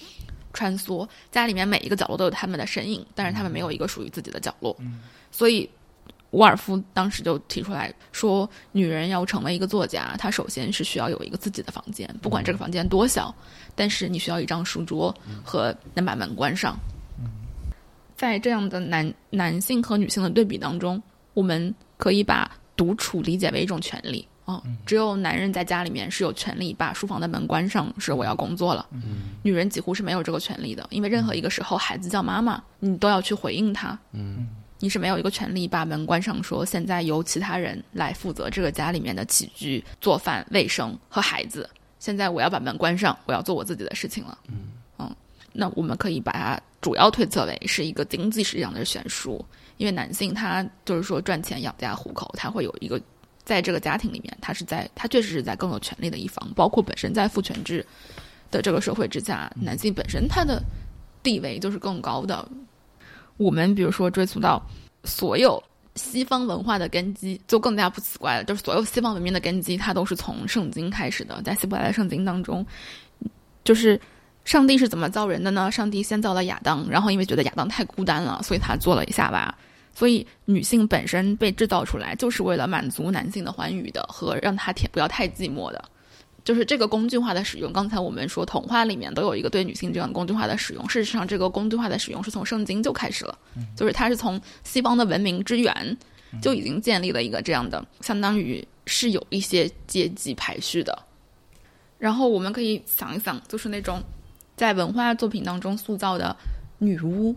[0.53, 4.77] 穿梭，家里面每一个角落都有他们的身影，但是他们没有一个属于自己的角落，
[5.29, 5.69] 所以。
[6.33, 13.33] 伍尔夫当时就提出来说：“女人要成为一个作家，她首先是需要有一个自己的房间，不管这个房间多小，
[13.75, 16.75] 但是你需要一张书桌和能把门关上。”
[18.17, 21.01] 在这样的男男性和女性的对比当中，
[21.33, 24.61] 我们可以把独处理解为一种权利啊。
[24.85, 28.87] 只有男人在家里面是有权利把书房的门关上，是我要工作了。
[29.43, 33.97] 女人几乎是没有这个权利的，因为任何一个时候孩子叫妈妈，你都要去回应他。
[34.13, 34.47] 嗯。
[34.83, 41.69] 你是没有一个权利把门关上，说现在由其他人来负责这个家里面的起居、做饭、卫生和孩子。
[41.99, 44.37] 现在我要把门关上，我要做我自己的事情了。
[44.49, 45.15] 嗯，嗯，
[45.53, 49.43] 那我们可以把它主要推测为是一个经济实际上的悬殊，
[49.77, 53.01] 因为男性他就是说赚钱养家糊口，他会有一个
[53.45, 57.85] 在这个家庭里面，他是在他确实是在更有权利的一方，包括本身在父权制
[58.51, 60.61] 的这个社会之下，男性本身他的
[61.23, 62.45] 地位就是更高的。
[63.37, 64.61] 我们比如说追溯到
[65.03, 65.61] 所有
[65.95, 68.43] 西方文化的根基，就更加不奇怪了。
[68.43, 71.41] 就是所有西方文明的根基，它都是从圣经开始的。
[71.43, 72.65] 在希伯来圣经当中，
[73.63, 73.99] 就是
[74.45, 75.71] 上帝是怎么造人的呢？
[75.71, 79.57] 上帝先造了亚当，然后因为觉得亚当太孤单了，所以他做了一下吧。
[79.95, 85.83] 所以女性本身被制造出来，就是为了满足男性的欢愉的，和让他不要太寂寞的。
[86.43, 90.89] 就是这个工具化的使用，刚才我们说童话里面都有一个对女性这样工具化的使用。
[90.89, 93.37] 事实上，这个工具化的使用是从圣经就开始了，
[93.77, 95.97] 就是它是从西方的文明之源
[96.41, 100.97] 就已经建立了一个这样的，相当于是有一些阶级排序的。
[101.97, 104.03] 然后我们可以想一想，就是那种
[104.57, 106.35] 在文化作品当中塑造的
[106.77, 107.33] 女巫，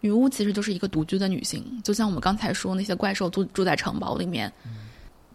[0.00, 4.52] 女巫其实就是一个独居的女性，就像我们刚才说那些怪兽住住在城堡里面。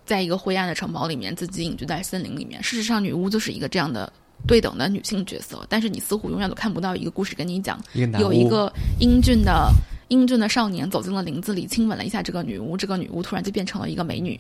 [0.06, 2.62] 在一个灰暗的城堡里面，自己隐居在森林里面。
[2.62, 4.12] 事实上，女巫就是一个这样的
[4.46, 5.66] 对等的女性角色。
[5.70, 7.82] 但是，你似乎永远都看不到一个故事跟你讲，
[8.20, 9.72] 有一个英俊的
[10.10, 14.40] 英俊的少年走进了林子里，亲吻了一下这个女巫，这个女巫突然就变成了一个美女。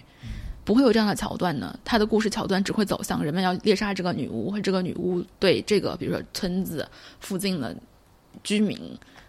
[0.65, 1.77] 不会有这样的桥段呢？
[1.85, 6.85] 他的故事桥段只会走向人们要猎杀这个女巫，或这个女巫对这个，比如说村子
[7.19, 7.75] 附近的
[8.43, 8.77] 居民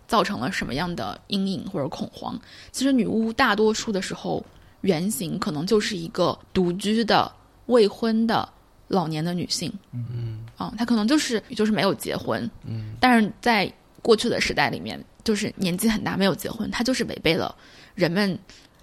[0.09, 2.37] 造成了什么样的阴影或者恐慌。
[2.73, 4.45] 其实，女巫大多数的时候。
[4.85, 7.31] 原型可能就是一个独居的
[7.67, 8.47] 未婚的
[8.89, 10.45] 老年的女性，嗯。
[10.57, 13.71] 啊，她可能就是就是没有结婚，嗯，但是在
[14.03, 17.53] 过去的时代里面，就是年纪很大没有结婚，她就是违背了
[17.97, 18.39] 人们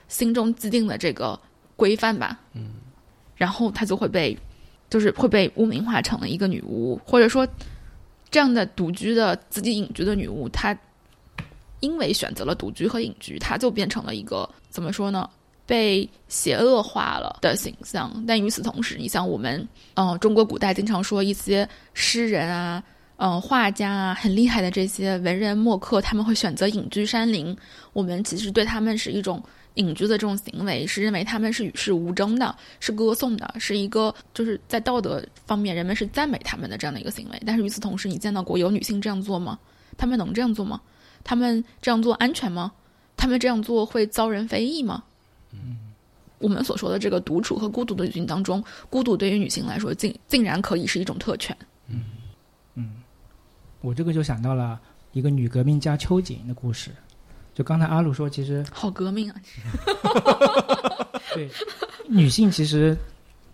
[0.09, 1.39] 心中既定的这个
[1.77, 2.71] 规范吧，嗯，
[3.37, 4.37] 然后她就会被
[4.89, 7.47] 就是会被污名化成了一个女巫，或者说
[8.29, 10.77] 这样的独居的自己隐居的女巫，她
[11.79, 15.29] 因为选择了独居和隐居，她就变成了一个怎么说呢？
[15.71, 18.11] 被邪恶化了的形象。
[18.27, 22.83] 但与此同时，你像我们，嗯，中国古代经常说一些诗人啊，
[23.15, 27.55] 嗯，画家啊，很厉害的这些文人墨客，他们会选择隐居山林。
[27.93, 29.41] 我们其实对他们是一种。
[29.75, 37.41] 隐居的这种行为是认为他们是与世无争的，是歌颂的，是一个就是在道德方面人们是赞美他们的这样的一个行为。
[37.45, 39.57] 但是与此同时，你见到过有女性这样做吗？
[39.97, 40.81] 他们能这样做吗？
[41.23, 42.73] 他们这样做安全吗？
[43.15, 45.05] 他们这样做会遭人非议吗？
[45.53, 45.77] 嗯，
[46.39, 51.55] 我们所说的这个独处和孤独的女性当中，孤独对于女性来说，竟竟然可以是一种特权。
[51.87, 52.03] 嗯
[52.75, 53.01] 嗯，
[53.81, 54.79] 我这个就想到了
[55.11, 56.91] 一个女革命家秋瑾的故事。
[57.53, 59.35] 就刚才阿鲁说，其实好革命啊！
[61.35, 61.49] 对，
[62.07, 62.95] 女性其实，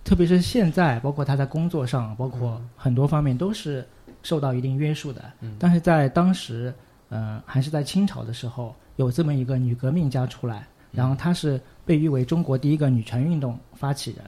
[0.03, 3.85] 特别是现在，包括她在工作上，包括很多方面，都是
[4.21, 5.33] 受到一定约束的。
[5.57, 6.71] 但是在当时，
[7.09, 14.21] 嗯，还是在清朝的时候，有这么一个女革命家出来，然后她是被誉为中国第一个女权运动发起人。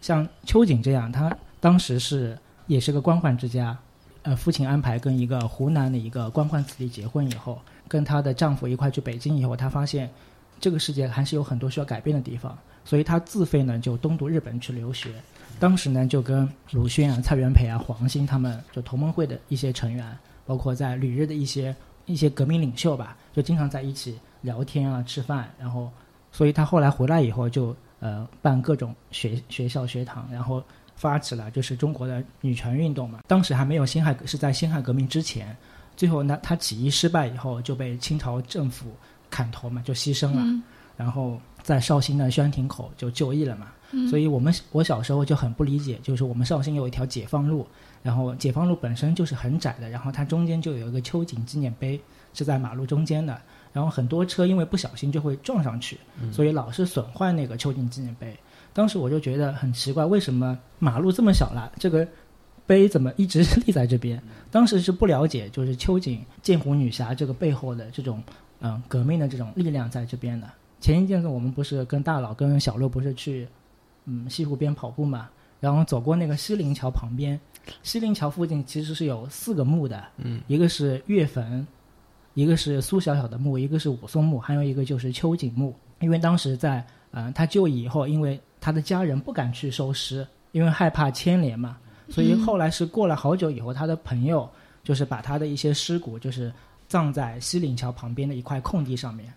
[0.00, 3.76] 像秋瑾这样，她当时是也是个官宦之家，
[4.22, 7.60] 呃，父亲安排跟一个湖南的一个官宦子弟结婚以后。
[7.88, 10.10] 跟她的丈夫一块去北京以后，她发现
[10.58, 15.10] 这个世界还是有很多需要改变的地方，所以她自费呢就东渡日本去留学。
[15.60, 20.04] 当时呢就跟鲁迅啊、蔡元培啊、黄兴他们就同盟会的一些成员，
[20.44, 21.74] 包括在旅日的一些
[22.06, 25.48] 一些革命领袖吧，就经常在一起聊天啊、吃饭。
[25.60, 25.88] 然后，
[26.36, 30.62] 所以他后来回来以后就呃办各种学学校学堂，然后
[30.94, 33.20] 发起了就是中国的女权运动嘛。
[33.26, 35.56] 当时还没有辛亥，是在辛亥革命之前。
[35.96, 38.94] 最后呢，他起义失败以后就被清朝政府
[39.30, 40.44] 砍头嘛，就牺牲了。
[40.94, 43.68] 然后在绍兴的宣亭口就就义了嘛。
[44.10, 47.66] 所以我们我小时候就很不理解，就是我们绍兴有一条解放路，
[48.02, 51.98] 然后解放路本身就是很窄的，然后它中间就有一个秋瑾纪念碑
[52.34, 53.40] 是在马路中间的，
[53.76, 55.98] 然后很多车因为不小心就会撞上去，
[56.32, 58.34] 所以老是损坏那个秋瑾纪念碑。
[58.72, 62.08] 当时我就觉得很奇怪，为什么马路这么小了，这个？
[62.68, 64.20] 碑怎么一直立在这边？
[64.50, 68.20] 当时是不了解，就是秋瑾剑湖女侠这个背后的这种
[68.58, 70.50] 嗯革命的这种力量在这边的。
[70.80, 73.46] 前一阵子我们不是跟大佬跟小六不是去
[74.06, 77.38] 嗯西湖边跑步嘛，然后走过那个西泠桥旁边，
[77.84, 81.64] 西泠桥附近其实是有四个墓的，嗯，一个是岳坟，
[82.36, 85.74] 一个是苏小小的墓，一个是武松墓，还有一个就是秋瑾墓。
[86.00, 91.78] 因为当时在嗯他就义以后，因为他的家人不敢去收尸，因为害怕牵连嘛。
[92.10, 94.46] 所以后来是过了好久以后，他的朋友
[94.84, 96.52] 就是把他的一些尸骨，就是
[96.86, 99.32] 葬在西岭桥旁边的一块空地上面。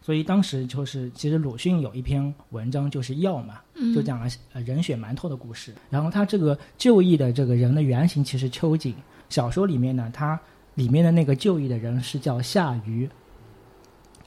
[0.00, 3.60] 所以当时就是，其实鲁迅有一篇文章就是《药》嘛，
[3.94, 4.26] 就讲了
[4.64, 5.72] 人血馒头的故事。
[5.88, 8.92] 然后他这个就义的这个人的原型其实秋瑾。
[9.28, 10.38] 小说里面呢，他
[10.74, 13.08] 里面的那个就义的人是叫夏禹。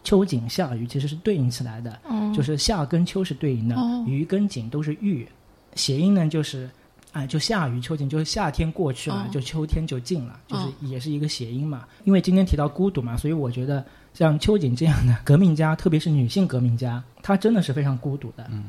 [0.03, 1.99] 秋瑾、夏禹其实是对应起来的，
[2.33, 3.75] 就是夏跟秋是对应的，
[4.05, 5.27] 禹跟瑾都是玉，
[5.75, 6.69] 谐音呢就是。
[7.11, 11.87] 哎，就夏禹秋瑾，就是夏天过去了，就秋天就近了，就是也是一个谐音嘛。
[12.03, 13.81] 因为今天提到孤独嘛，所以我觉得
[14.13, 18.45] 像秋瑾这样的 革命家，特别是女性革命家，她真的是非常孤独的。
[18.51, 18.65] 嗯。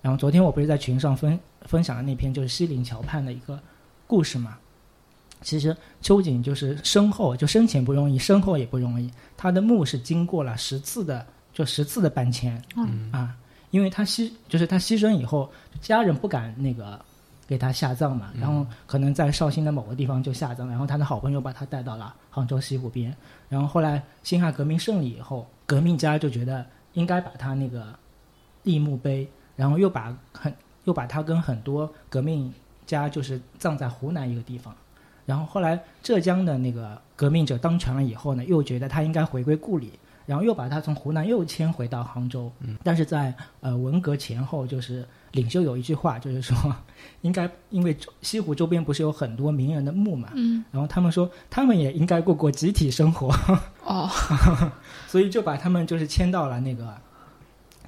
[0.00, 3.60] 然后昨天我不是在群上分分享了那篇就是西泠桥畔的一个
[4.06, 4.56] 故事嘛？
[5.42, 9.10] 其实秋瑾就是身后就生前不容易，身后也不容易。
[9.36, 12.62] 他的墓是经过了十次的，就十次的搬迁。
[12.76, 13.10] 嗯。
[13.12, 13.36] 啊，
[13.70, 16.98] 因为他牺就是他牺牲以后，家人不敢那个。
[17.44, 23.14] 给他下葬嘛，然后可能在绍兴的某个地方就下葬，然后他的好朋友把他带到了杭州西湖边，
[23.50, 26.64] 然后后来辛亥革命胜利以后，革命家就觉得
[26.94, 27.98] 应该把他那个
[28.62, 32.50] 立墓碑，然后又把很又把他跟很多革命
[32.86, 34.74] 家就是葬在湖南一个地方，
[35.32, 42.52] 然后后来浙江的那个革命者当权了以后呢，又觉得他应该回归故里，然后又把他从湖南又迁回到杭州，
[42.82, 45.06] 但是在呃文革前后就是。
[45.32, 46.54] 领袖有一句话，就是说，
[47.22, 53.34] 应该因为西湖周边不是有很多名人的墓嘛，嗯，然后他们说他们也应该过过集体生活，
[53.82, 54.10] 哦，
[55.08, 56.94] 所以就把他们就是迁到了那个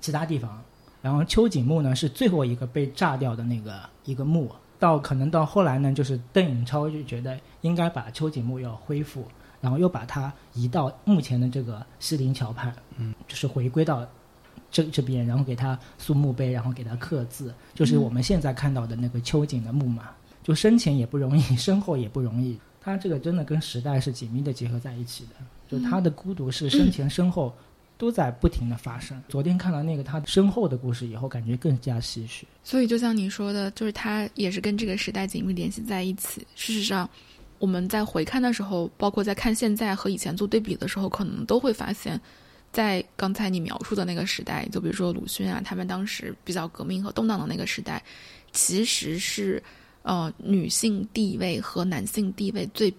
[0.00, 0.58] 其他地方。
[1.02, 9.26] 然后秋瑾墓呢是最后一个被炸掉的那个一个墓，到可能到后来呢，就是邓颖超就觉得应该把秋瑾墓要恢复，
[9.60, 14.06] 然后又把它移到目前的这个西泠桥畔，嗯，就是回归到。
[14.70, 20.10] 这这边，然后给他塑墓碑，然后给他刻字，就是我们现在看到的那个秋瑾的墓嘛。
[20.42, 22.58] 就生前也不容易， 身后也不容易。
[22.80, 25.30] 他这个真的跟时代是紧密的结合在一起的。
[25.68, 27.54] 就他的孤独是生前身后
[27.96, 29.22] 都在不停的发生。
[29.28, 32.46] 昨天看到那个他身后的故事以后，感觉更加唏嘘。
[32.62, 36.46] 所以就像你说的，就是他也是跟这个时代紧密联系在一起。
[36.54, 37.08] 事实上，
[37.58, 42.20] 我们在回看的时候，包括在看现在和以前做对比的时候，可能都会发现，
[42.72, 48.02] 在刚才你描述的那个时代，就比如说鲁迅啊，他们当时比较革命和动荡的那个时代，
[48.52, 49.62] 其实是
[50.02, 52.92] 呃女性地位和男性地位最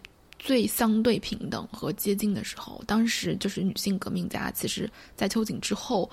[0.46, 2.80] 最相对平等和接近的时候。
[2.86, 6.08] 当时就是女性革命家，其实在秋瑾之后，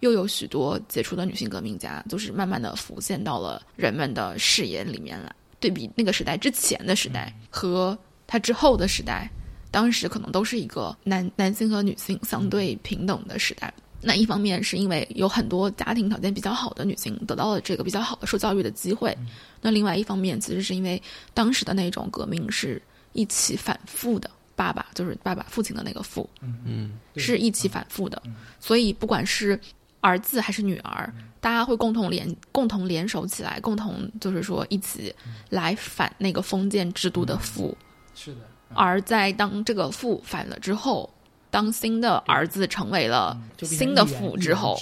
[0.00, 5.32] 又有许多杰出的女性革命家，就是慢慢的浮现到了人们的视野里面来。
[5.60, 9.30] 对比那个时代之前的时代和她之后的时代，
[9.70, 13.72] 当时可能都是一个男男性和女性相对平等的时代。
[14.02, 19.16] 那一方面是因为有很多家庭条件比较好的女性得到了这个比较好的受教育的机会，
[19.62, 21.00] 那另外一方面其实是因为
[21.32, 22.80] 当时的那种革命是
[23.16, 26.92] 一起反复的，爸爸就是爸爸父亲的那个父，嗯。
[27.16, 28.22] 是一起反复的，
[28.60, 29.58] 所以不管是
[30.02, 35.12] 儿子还是女儿，大家会共同联共同联手起来，共同就是说一起
[35.48, 37.76] 来反那个封建制度的父。
[38.14, 38.40] 是的，
[38.74, 41.10] 而在当这个父反了之后，
[41.50, 44.78] 当新的儿子成为了新的父之后，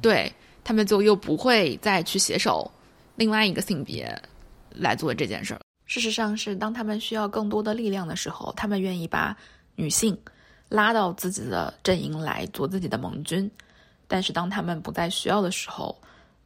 [0.00, 0.32] 对
[0.64, 2.70] 他们就又不会再去携手
[3.16, 4.18] 另外一个性别
[4.70, 5.60] 来做这件事儿。
[5.86, 9.36] 事实上，是当他们需要更多的力量的时候，他们愿意把
[9.76, 10.18] 女性
[10.68, 13.50] 拉到自己的阵营来做自己的盟军。
[14.06, 15.96] 但是当他们不再需要的时候，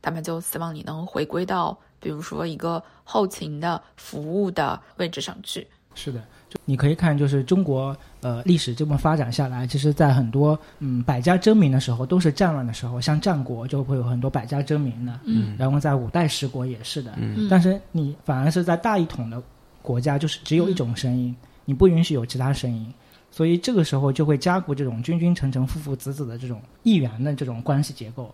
[0.02, 5.66] 他们就希望你能回归到，比如说一个后勤的服务的位置上去。
[5.98, 19.42] 是的，就你可以看，就是中国呃历史这么发展下来，其实，在很多嗯百家争鸣的时候，都是战乱的时候，像战国就会有很多百家争鸣的，嗯，然后在五代十国也是的，嗯，但是你反而是在大一统的
[19.82, 21.34] 国家，就是只有一种声音，
[21.64, 22.86] 你不允许有其他声音，
[23.32, 28.32] 所以这个时候就会加固这种君君臣臣、父父子子的这种一元的这种关系结构。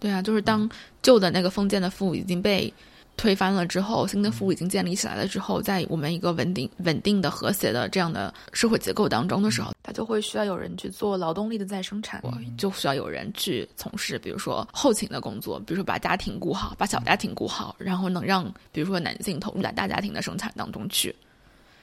[0.00, 0.68] 对啊，就是当
[1.00, 2.74] 旧的那个封建的父已经被。
[3.16, 12.20] 推翻了之后，新的服务已经建立起来了之后，在我们一个稳定、稳定的、和谐的这样的社会结构当中的时候，它就会需要有人去做劳动力的再生产，
[12.56, 21.14] 就需要有人去从事，比如说后勤的工作，比如说把家庭顾好，把小家庭顾好，然后能让比如说男性投入在大家庭的生产当中去，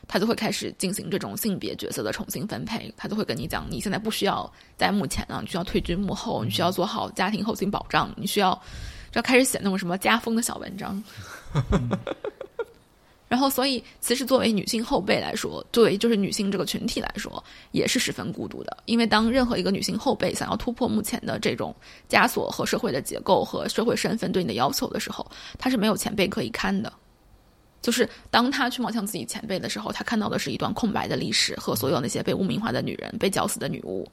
[0.07, 8.59] 他就会开始进行这种性别角色的重新分配，他就会跟你讲，你现在不需要在幕前了，你需要退居幕后，你需要做好家庭后勤保障，你需要。
[9.11, 11.03] 就开始写那种什么家风的小文章，
[13.27, 18.77] 然后所以其实作为女性后辈来说，作为就是女性这个群体来说，也是十分孤独的。
[18.85, 21.75] 因为当任何一个女性后辈想要突破目前的这种
[22.09, 25.25] 枷锁和社会的结构和社会身份对你的要求的时候，
[25.57, 26.91] 她是没有前辈可以看的。
[27.81, 34.07] 就是当她去望向自己前辈的时候，她看到的是一段空白的历史和所有那些被污名化的女人、被绞死的女巫。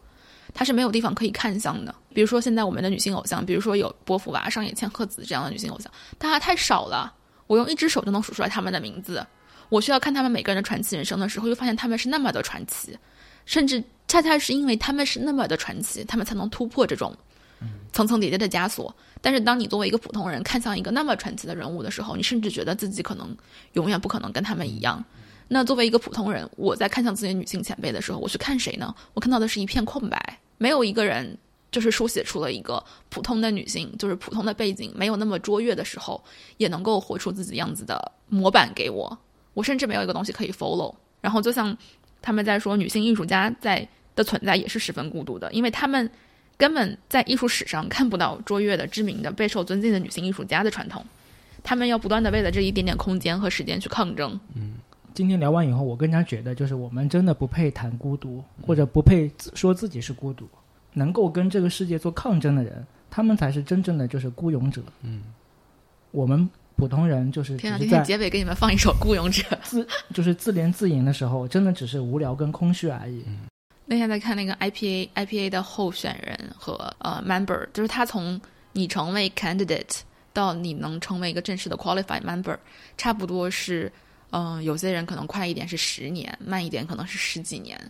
[0.57, 7.13] 她是没有地方可以看相的，比如说现在我们的女性偶像，比如说有波伏娃、上野千鹤子这样的女性偶像，但她太少了，
[7.47, 9.25] 我用一只手就能数出来他们的名字。
[9.69, 12.97] 我需要看他们每个人的传奇人生的时候，又发现他们是那么的传奇，
[13.45, 17.15] 甚至恰恰是因为他们是那么的传奇，他们才能突破这种
[17.93, 18.97] 层层叠叠的枷锁。
[19.21, 23.37] 但是当你作为一个普通人看向一个那么传奇的人物的时候，你甚至觉得自己可能
[23.75, 25.05] 永远不可能跟他们一样。
[25.49, 28.95] 那作为一个普通人，我在看向自己的女性前辈的时候，我去看谁呢？
[29.13, 30.39] 我看到的是一片空白。
[30.59, 31.37] 没有一个人
[31.71, 36.23] 就是书写出了一个普通的女性，就是普通的背景，没有那么卓越的时候，
[36.57, 39.19] 也能够活出自己样子的模板给我。
[39.55, 40.95] 我甚至没有一个东西可以 follow。
[41.21, 41.77] 然后就像
[42.23, 46.11] 他们在说，女性艺术家在的存在也是十分孤独的，因为他们
[46.57, 51.05] 根本在艺术史上看不到卓越的、知名的、备受尊敬的女性艺术家的传统。
[51.63, 54.39] 他们要不断的为了这一点点空间和时间去抗争。
[54.55, 54.75] 嗯。
[55.17, 60.47] 今天聊完以后，我更加觉得，就是我们真的不配谈孤独，或者不配说自己是孤独。
[60.93, 64.83] 能够跟这个世界做抗争的人，他们才是真正的就是孤勇者。
[65.01, 65.23] 嗯，
[66.11, 66.47] 我们
[66.77, 67.79] 普通人就是天啊！
[67.79, 73.25] 今天结尾给你们放一首《孤勇者》，自 就是自怜自饮的时候，真的只是无聊跟空虚而已。
[73.87, 78.39] 那天在看那个 IPA IPA 的候选人和呃 member，就是他从
[78.73, 80.01] 你成为 candidate
[80.35, 82.59] 到你能成为一个正式的 qualified member，
[82.99, 83.91] 差不多是。
[84.31, 87.81] 嗯，有些人可能快一点是十年，慢一点可能是十几年，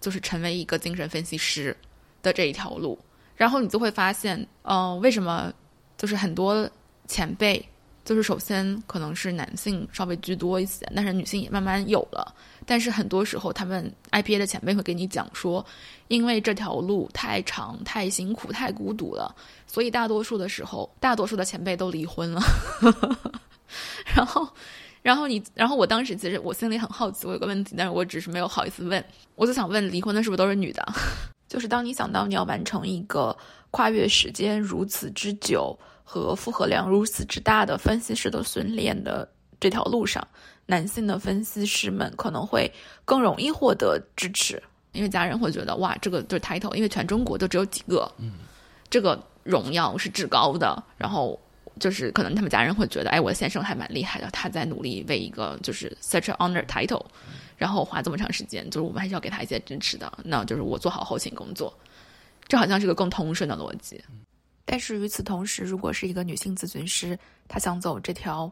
[0.00, 1.76] 就是成为一个精神分析师
[2.22, 2.98] 的这一条路。
[3.36, 5.52] 然后你就会发现，嗯，为什么
[5.98, 6.68] 就是很多
[7.06, 7.64] 前辈，
[8.04, 12.34] 就是首先可能是男性稍微居多一些，但是女性也慢慢有了。
[12.64, 15.64] 但是很多时候，他们 IPA 的前辈会给你讲说，
[16.08, 19.34] 因为这条路太长、太辛苦、太孤独了，
[19.66, 22.40] 所以大多数的时候，大多数的前辈都离婚了。
[24.14, 24.48] 然后。
[25.04, 29.04] 然后你，然后我当时其实我心里很好奇，我有个问题，但是我只是没有好意思问。
[29.34, 30.82] 我就想问，离婚的是不是都是女的？
[31.46, 33.36] 就是当你想到你要完成一个
[33.70, 39.28] 跨越时间如此之久和负荷量如此之大的分析师的训练的
[39.60, 40.26] 这条路上，
[40.64, 42.72] 男性的分析师们可能会
[43.04, 44.60] 更容易获得支持，
[44.92, 48.32] 因为家人会觉得哇，这个就是 title，因为全中国都只有几个，嗯，
[48.88, 51.38] 这个荣耀是至高的，然后
[51.80, 57.04] 就是可能他们家人会觉得，哎，我的先生还蛮厉害的，他在努力为一个就是 such a honor title，
[57.56, 61.72] 然后花这么长时间，就是我们还是要给他一些支持的，那就是我做好后勤工作，
[62.46, 64.02] 这好像是个更通顺的逻辑。
[64.64, 67.18] 但是与此同时，如果是一个女性咨询师，
[67.48, 68.50] 她想走这条，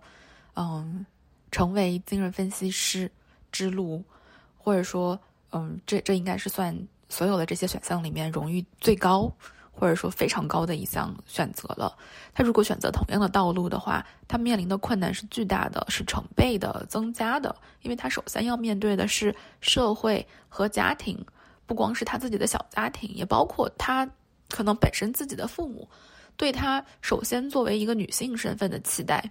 [0.56, 1.06] 嗯，
[1.50, 3.10] 成为精神分析师
[3.50, 4.04] 之路，
[4.58, 5.18] 或者说，
[5.52, 6.76] 嗯，这这应该是算
[7.08, 9.32] 所有的这些选项里面荣誉最高，
[9.72, 11.96] 或者说非常高的一项选择了。
[12.32, 21.18] 她如果选择同样的道路的话，她面临的困难是巨大的，是成倍的增加的，因为她首先要面对的是社会和家庭，
[21.66, 24.08] 不光是她自己的小家庭，也包括她。
[24.50, 25.88] 可能本身自己的父母
[26.36, 29.24] 对她首先作为一个女性身份的期待，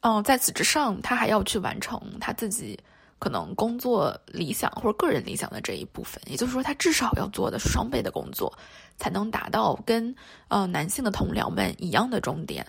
[0.00, 2.78] 嗯，在此之上，她还要去完成她自己
[3.18, 6.20] 可能工作理想或者个人理想的这一部分。
[6.26, 8.52] 也就是说，他至少要做的是双倍的工作，
[8.96, 10.14] 才能达到跟
[10.48, 12.66] 呃男性的同僚们一样的终点。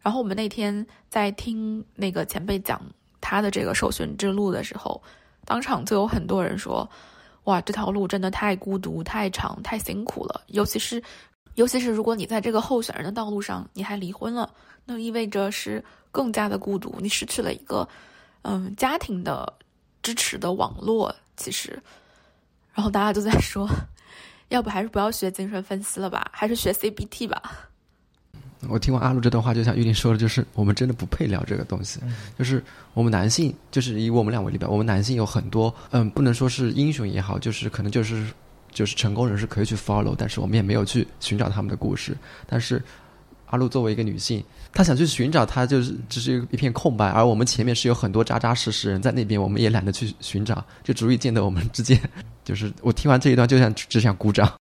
[0.00, 2.80] 然后我们那天在听那个前辈讲
[3.20, 5.02] 他的这个受训之路的时候，
[5.44, 6.88] 当场就有很多人说。
[7.46, 10.40] 哇，这条路真的太孤独、太长、太辛苦了。
[10.48, 11.00] 尤其是，
[11.54, 14.52] 尤其是如果你在这个候选人的道路上你还离婚了，
[14.84, 15.80] 那意味着是
[16.10, 16.96] 更加的孤独。
[16.98, 17.88] 你失去了一个，
[18.42, 19.52] 嗯，家庭的
[20.06, 21.12] 支持的网络。
[21.36, 21.76] 其实，
[22.72, 23.68] 然后大家都在说，
[24.50, 27.42] 要不还是不要学精神分析了吧，还是学 CBT 吧。
[28.68, 31.98] 我听完阿路这段话，就像玉林说的，就是我们真的不配聊这个东西。
[32.38, 32.62] 就是
[32.94, 38.32] 我们男性，就是以我们俩为例吧，我们男性有很多，嗯，不能说是英雄也好，就是可能就是
[38.70, 42.16] 就是成功人士可以去 follow，但是我们也没有去寻找他们的故事。
[42.46, 42.82] 但是
[43.46, 44.42] 阿路作为一个女性，
[44.72, 51.98] 她想去寻找，她就是只是一片空白，而我们前面是有很多扎扎实实人在那边，我们也懒得去寻找，就足以见得我们之间，
[52.44, 54.52] 就是我听完这一段，就想只想鼓掌。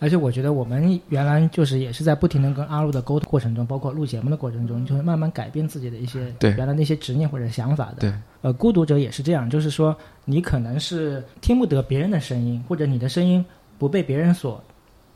[0.00, 8.00] 而且我觉得我们原来就是也是在不停的跟阿路的沟通过程中，包括录节目的过程中，就会慢慢改变自己的一些原来那些执念或者想法的。
[8.00, 13.42] 对，呃，孤独者也是这样，就是说你可能是听不得别人的声音，或者你的声音
[13.78, 14.62] 不被别人所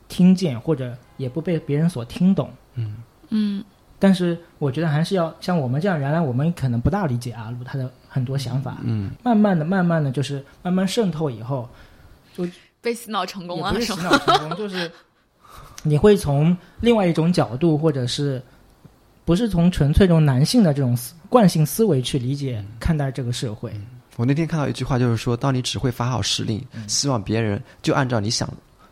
[0.07, 2.49] 听见，或者也不被别人所听懂。
[2.79, 2.95] 嗯
[3.29, 3.63] 嗯。
[3.99, 8.77] 但是我觉得还是要像我们这样，原来我们可能不大理解阿鲁他的很多想法。
[8.83, 9.11] 嗯。
[9.23, 11.69] 慢慢的、慢慢的就是慢慢渗透以后，
[12.35, 12.47] 就。
[12.81, 14.89] 被洗脑成功了，不是洗脑成功，就是
[15.83, 18.41] 你会从另外一种角度，或者是
[19.25, 23.69] 不是从纯粹这种男性的这种惯性思维去理解看待这个社会。
[24.15, 28.47] 我那天看到一句话，就是说，当你只会发号施令，希望别人就按照你想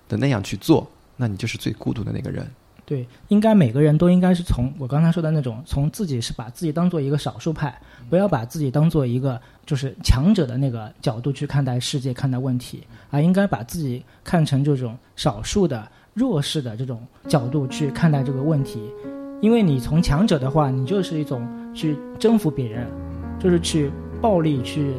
[0.09, 0.85] 的那样去做，
[1.15, 2.45] 那你就是最孤独的那个人。
[2.87, 7.77] 对，应该每个人都应该是从我刚才说的那种，从自己是把自己当做一个少数派，
[8.09, 18.81] 不要把自己当做一个就是强者的那个角度去看待世界、看待问题，而应该把自己看成这种少数的弱势的这种角度去看待这个问题。
[19.41, 22.87] 因为你从强者的话，你就是一种去征服别人，
[23.37, 24.93] 就是去暴力去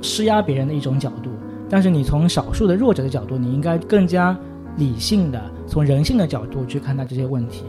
[0.00, 1.30] 施压别人的一种角度；
[1.68, 4.38] 但是你从少数的弱者的角度，你应该更加。
[4.76, 7.64] 理性的，从人性的角度去看待这些问题。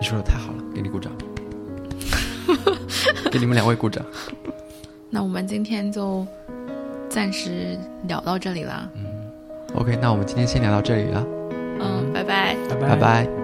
[0.00, 1.12] 你说的太好了，给你鼓掌，
[3.30, 4.04] 给你们两位鼓掌。
[5.10, 6.26] 那我们今天就
[7.08, 8.90] 暂时聊到这里了。
[8.96, 9.04] 嗯
[9.74, 11.26] ，OK，那我们今天先聊到这里了。
[11.80, 13.39] 嗯，拜拜，拜拜，拜拜。